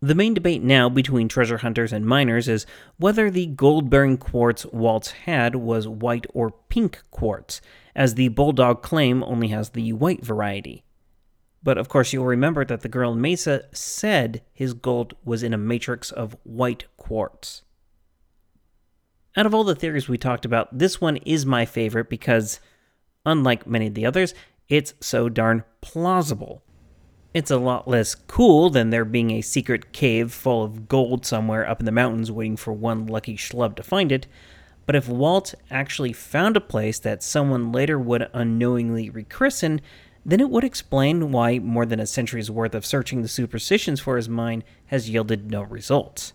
The 0.00 0.14
main 0.14 0.32
debate 0.32 0.62
now 0.62 0.88
between 0.88 1.26
treasure 1.26 1.58
hunters 1.58 1.92
and 1.92 2.06
miners 2.06 2.46
is 2.46 2.66
whether 2.98 3.32
the 3.32 3.46
gold 3.46 3.90
bearing 3.90 4.16
quartz 4.16 4.64
Waltz 4.66 5.10
had 5.10 5.56
was 5.56 5.88
white 5.88 6.26
or 6.32 6.52
pink 6.68 7.02
quartz, 7.10 7.60
as 7.96 8.14
the 8.14 8.28
Bulldog 8.28 8.80
claim 8.80 9.24
only 9.24 9.48
has 9.48 9.70
the 9.70 9.92
white 9.92 10.24
variety. 10.24 10.83
But 11.64 11.78
of 11.78 11.88
course, 11.88 12.12
you'll 12.12 12.26
remember 12.26 12.64
that 12.66 12.82
the 12.82 12.88
girl 12.88 13.14
in 13.14 13.20
Mesa 13.22 13.64
said 13.72 14.42
his 14.52 14.74
gold 14.74 15.14
was 15.24 15.42
in 15.42 15.54
a 15.54 15.58
matrix 15.58 16.10
of 16.12 16.36
white 16.44 16.84
quartz. 16.98 17.62
Out 19.36 19.46
of 19.46 19.54
all 19.54 19.64
the 19.64 19.74
theories 19.74 20.08
we 20.08 20.18
talked 20.18 20.44
about, 20.44 20.78
this 20.78 21.00
one 21.00 21.16
is 21.16 21.44
my 21.44 21.64
favorite 21.64 22.08
because, 22.08 22.60
unlike 23.24 23.66
many 23.66 23.88
of 23.88 23.94
the 23.94 24.06
others, 24.06 24.34
it's 24.68 24.94
so 25.00 25.28
darn 25.28 25.64
plausible. 25.80 26.62
It's 27.32 27.50
a 27.50 27.56
lot 27.56 27.88
less 27.88 28.14
cool 28.14 28.70
than 28.70 28.90
there 28.90 29.04
being 29.04 29.32
a 29.32 29.40
secret 29.40 29.92
cave 29.92 30.32
full 30.32 30.62
of 30.62 30.86
gold 30.86 31.26
somewhere 31.26 31.68
up 31.68 31.80
in 31.80 31.86
the 31.86 31.90
mountains 31.90 32.30
waiting 32.30 32.56
for 32.56 32.72
one 32.72 33.06
lucky 33.06 33.36
schlub 33.36 33.74
to 33.76 33.82
find 33.82 34.12
it, 34.12 34.28
but 34.86 34.94
if 34.94 35.08
Walt 35.08 35.54
actually 35.70 36.12
found 36.12 36.56
a 36.56 36.60
place 36.60 36.98
that 37.00 37.22
someone 37.22 37.72
later 37.72 37.98
would 37.98 38.28
unknowingly 38.34 39.10
rechristen, 39.10 39.80
then 40.26 40.40
it 40.40 40.50
would 40.50 40.64
explain 40.64 41.30
why 41.30 41.58
more 41.58 41.84
than 41.84 42.00
a 42.00 42.06
century's 42.06 42.50
worth 42.50 42.74
of 42.74 42.86
searching 42.86 43.22
the 43.22 43.28
superstitions 43.28 44.00
for 44.00 44.16
his 44.16 44.28
mind 44.28 44.64
has 44.86 45.10
yielded 45.10 45.50
no 45.50 45.62
results. 45.62 46.32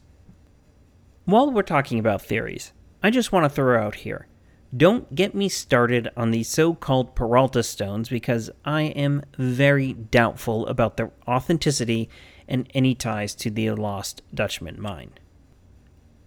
While 1.25 1.51
we're 1.51 1.63
talking 1.63 1.99
about 1.99 2.21
theories, 2.21 2.71
I 3.01 3.09
just 3.09 3.31
want 3.31 3.45
to 3.45 3.49
throw 3.49 3.81
out 3.81 3.95
here 3.95 4.27
Don't 4.75 5.15
get 5.15 5.33
me 5.33 5.49
started 5.49 6.09
on 6.15 6.29
the 6.29 6.43
so 6.43 6.75
called 6.75 7.15
Peralta 7.15 7.63
stones 7.63 8.09
because 8.09 8.51
I 8.63 8.83
am 8.83 9.23
very 9.37 9.93
doubtful 9.93 10.67
about 10.67 10.97
their 10.97 11.11
authenticity 11.27 12.09
and 12.47 12.69
any 12.75 12.93
ties 12.93 13.33
to 13.35 13.49
the 13.49 13.71
lost 13.71 14.21
Dutchman 14.33 14.79
mine. 14.79 15.11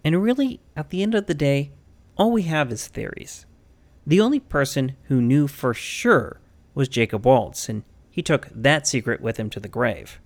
And 0.05 0.23
really, 0.23 0.61
at 0.77 0.91
the 0.91 1.03
end 1.03 1.15
of 1.15 1.27
the 1.27 1.35
day, 1.35 1.71
all 2.17 2.33
we 2.33 2.43
have 2.43 2.73
is 2.73 2.89
theories. 2.89 3.47
The 4.05 4.21
only 4.21 4.41
person 4.41 4.97
who 5.05 5.23
knew 5.23 5.47
for 5.47 5.73
sure 5.73 6.41
was 6.75 6.89
Jacob 6.89 7.25
Waltz, 7.27 7.69
and 7.69 7.85
he 8.11 8.23
took 8.23 8.49
that 8.55 8.87
secret 8.87 9.21
with 9.21 9.37
him 9.37 9.51
to 9.51 9.61
the 9.61 9.69
grave. 9.69 10.21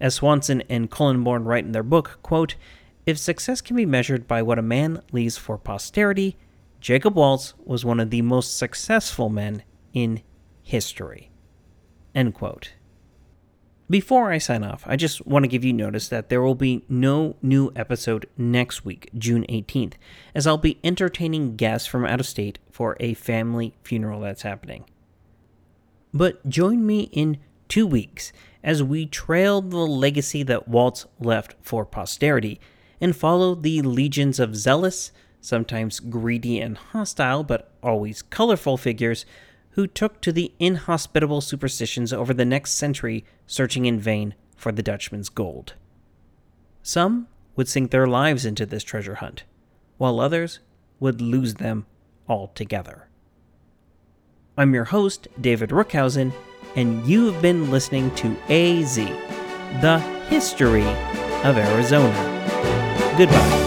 As 0.00 0.14
Swanson 0.14 0.62
and 0.68 0.90
Kollenborn 0.90 1.44
write 1.44 1.64
in 1.64 1.72
their 1.72 1.82
book, 1.82 2.18
quote, 2.22 2.56
If 3.06 3.18
success 3.18 3.60
can 3.60 3.76
be 3.76 3.86
measured 3.86 4.26
by 4.26 4.42
what 4.42 4.58
a 4.58 4.62
man 4.62 5.02
leaves 5.12 5.36
for 5.36 5.58
posterity, 5.58 6.36
Jacob 6.80 7.14
Waltz 7.14 7.54
was 7.64 7.84
one 7.84 8.00
of 8.00 8.10
the 8.10 8.22
most 8.22 8.56
successful 8.56 9.28
men 9.28 9.62
in 9.92 10.22
history. 10.62 11.30
End 12.14 12.34
quote. 12.34 12.72
Before 13.88 14.32
I 14.32 14.38
sign 14.38 14.64
off, 14.64 14.84
I 14.86 14.96
just 14.96 15.26
want 15.26 15.44
to 15.44 15.48
give 15.48 15.64
you 15.64 15.72
notice 15.72 16.08
that 16.08 16.28
there 16.30 16.40
will 16.40 16.54
be 16.54 16.84
no 16.88 17.36
new 17.42 17.72
episode 17.76 18.26
next 18.38 18.84
week, 18.84 19.10
June 19.16 19.44
18th, 19.48 19.94
as 20.34 20.46
I'll 20.46 20.56
be 20.56 20.80
entertaining 20.82 21.56
guests 21.56 21.86
from 21.86 22.06
out 22.06 22.18
of 22.18 22.26
state 22.26 22.58
for 22.70 22.96
a 23.00 23.14
family 23.14 23.74
funeral 23.82 24.20
that's 24.20 24.42
happening. 24.42 24.86
But 26.14 26.48
join 26.48 26.84
me 26.84 27.02
in 27.12 27.38
two 27.68 27.86
weeks 27.86 28.32
as 28.62 28.82
we 28.82 29.06
trail 29.06 29.60
the 29.62 29.78
legacy 29.78 30.42
that 30.42 30.68
Waltz 30.68 31.06
left 31.18 31.54
for 31.62 31.84
posterity 31.84 32.60
and 33.00 33.16
follow 33.16 33.54
the 33.54 33.82
legions 33.82 34.38
of 34.38 34.54
zealous, 34.54 35.10
sometimes 35.40 36.00
greedy 36.00 36.60
and 36.60 36.76
hostile, 36.76 37.42
but 37.42 37.72
always 37.82 38.22
colorful 38.22 38.76
figures 38.76 39.24
who 39.70 39.86
took 39.86 40.20
to 40.20 40.32
the 40.32 40.52
inhospitable 40.58 41.40
superstitions 41.40 42.12
over 42.12 42.34
the 42.34 42.44
next 42.44 42.72
century, 42.74 43.24
searching 43.46 43.86
in 43.86 43.98
vain 43.98 44.34
for 44.54 44.70
the 44.70 44.82
Dutchman's 44.82 45.30
gold. 45.30 45.74
Some 46.82 47.26
would 47.56 47.68
sink 47.68 47.90
their 47.90 48.06
lives 48.06 48.44
into 48.44 48.66
this 48.66 48.84
treasure 48.84 49.16
hunt, 49.16 49.44
while 49.96 50.20
others 50.20 50.60
would 51.00 51.20
lose 51.20 51.54
them 51.54 51.86
altogether. 52.28 53.08
I'm 54.56 54.74
your 54.74 54.84
host, 54.84 55.28
David 55.40 55.70
Rookhausen, 55.70 56.32
and 56.76 57.06
you've 57.06 57.40
been 57.40 57.70
listening 57.70 58.14
to 58.16 58.36
AZ, 58.50 58.96
the 59.80 59.98
history 60.28 60.86
of 61.42 61.56
Arizona. 61.56 63.14
Goodbye. 63.16 63.61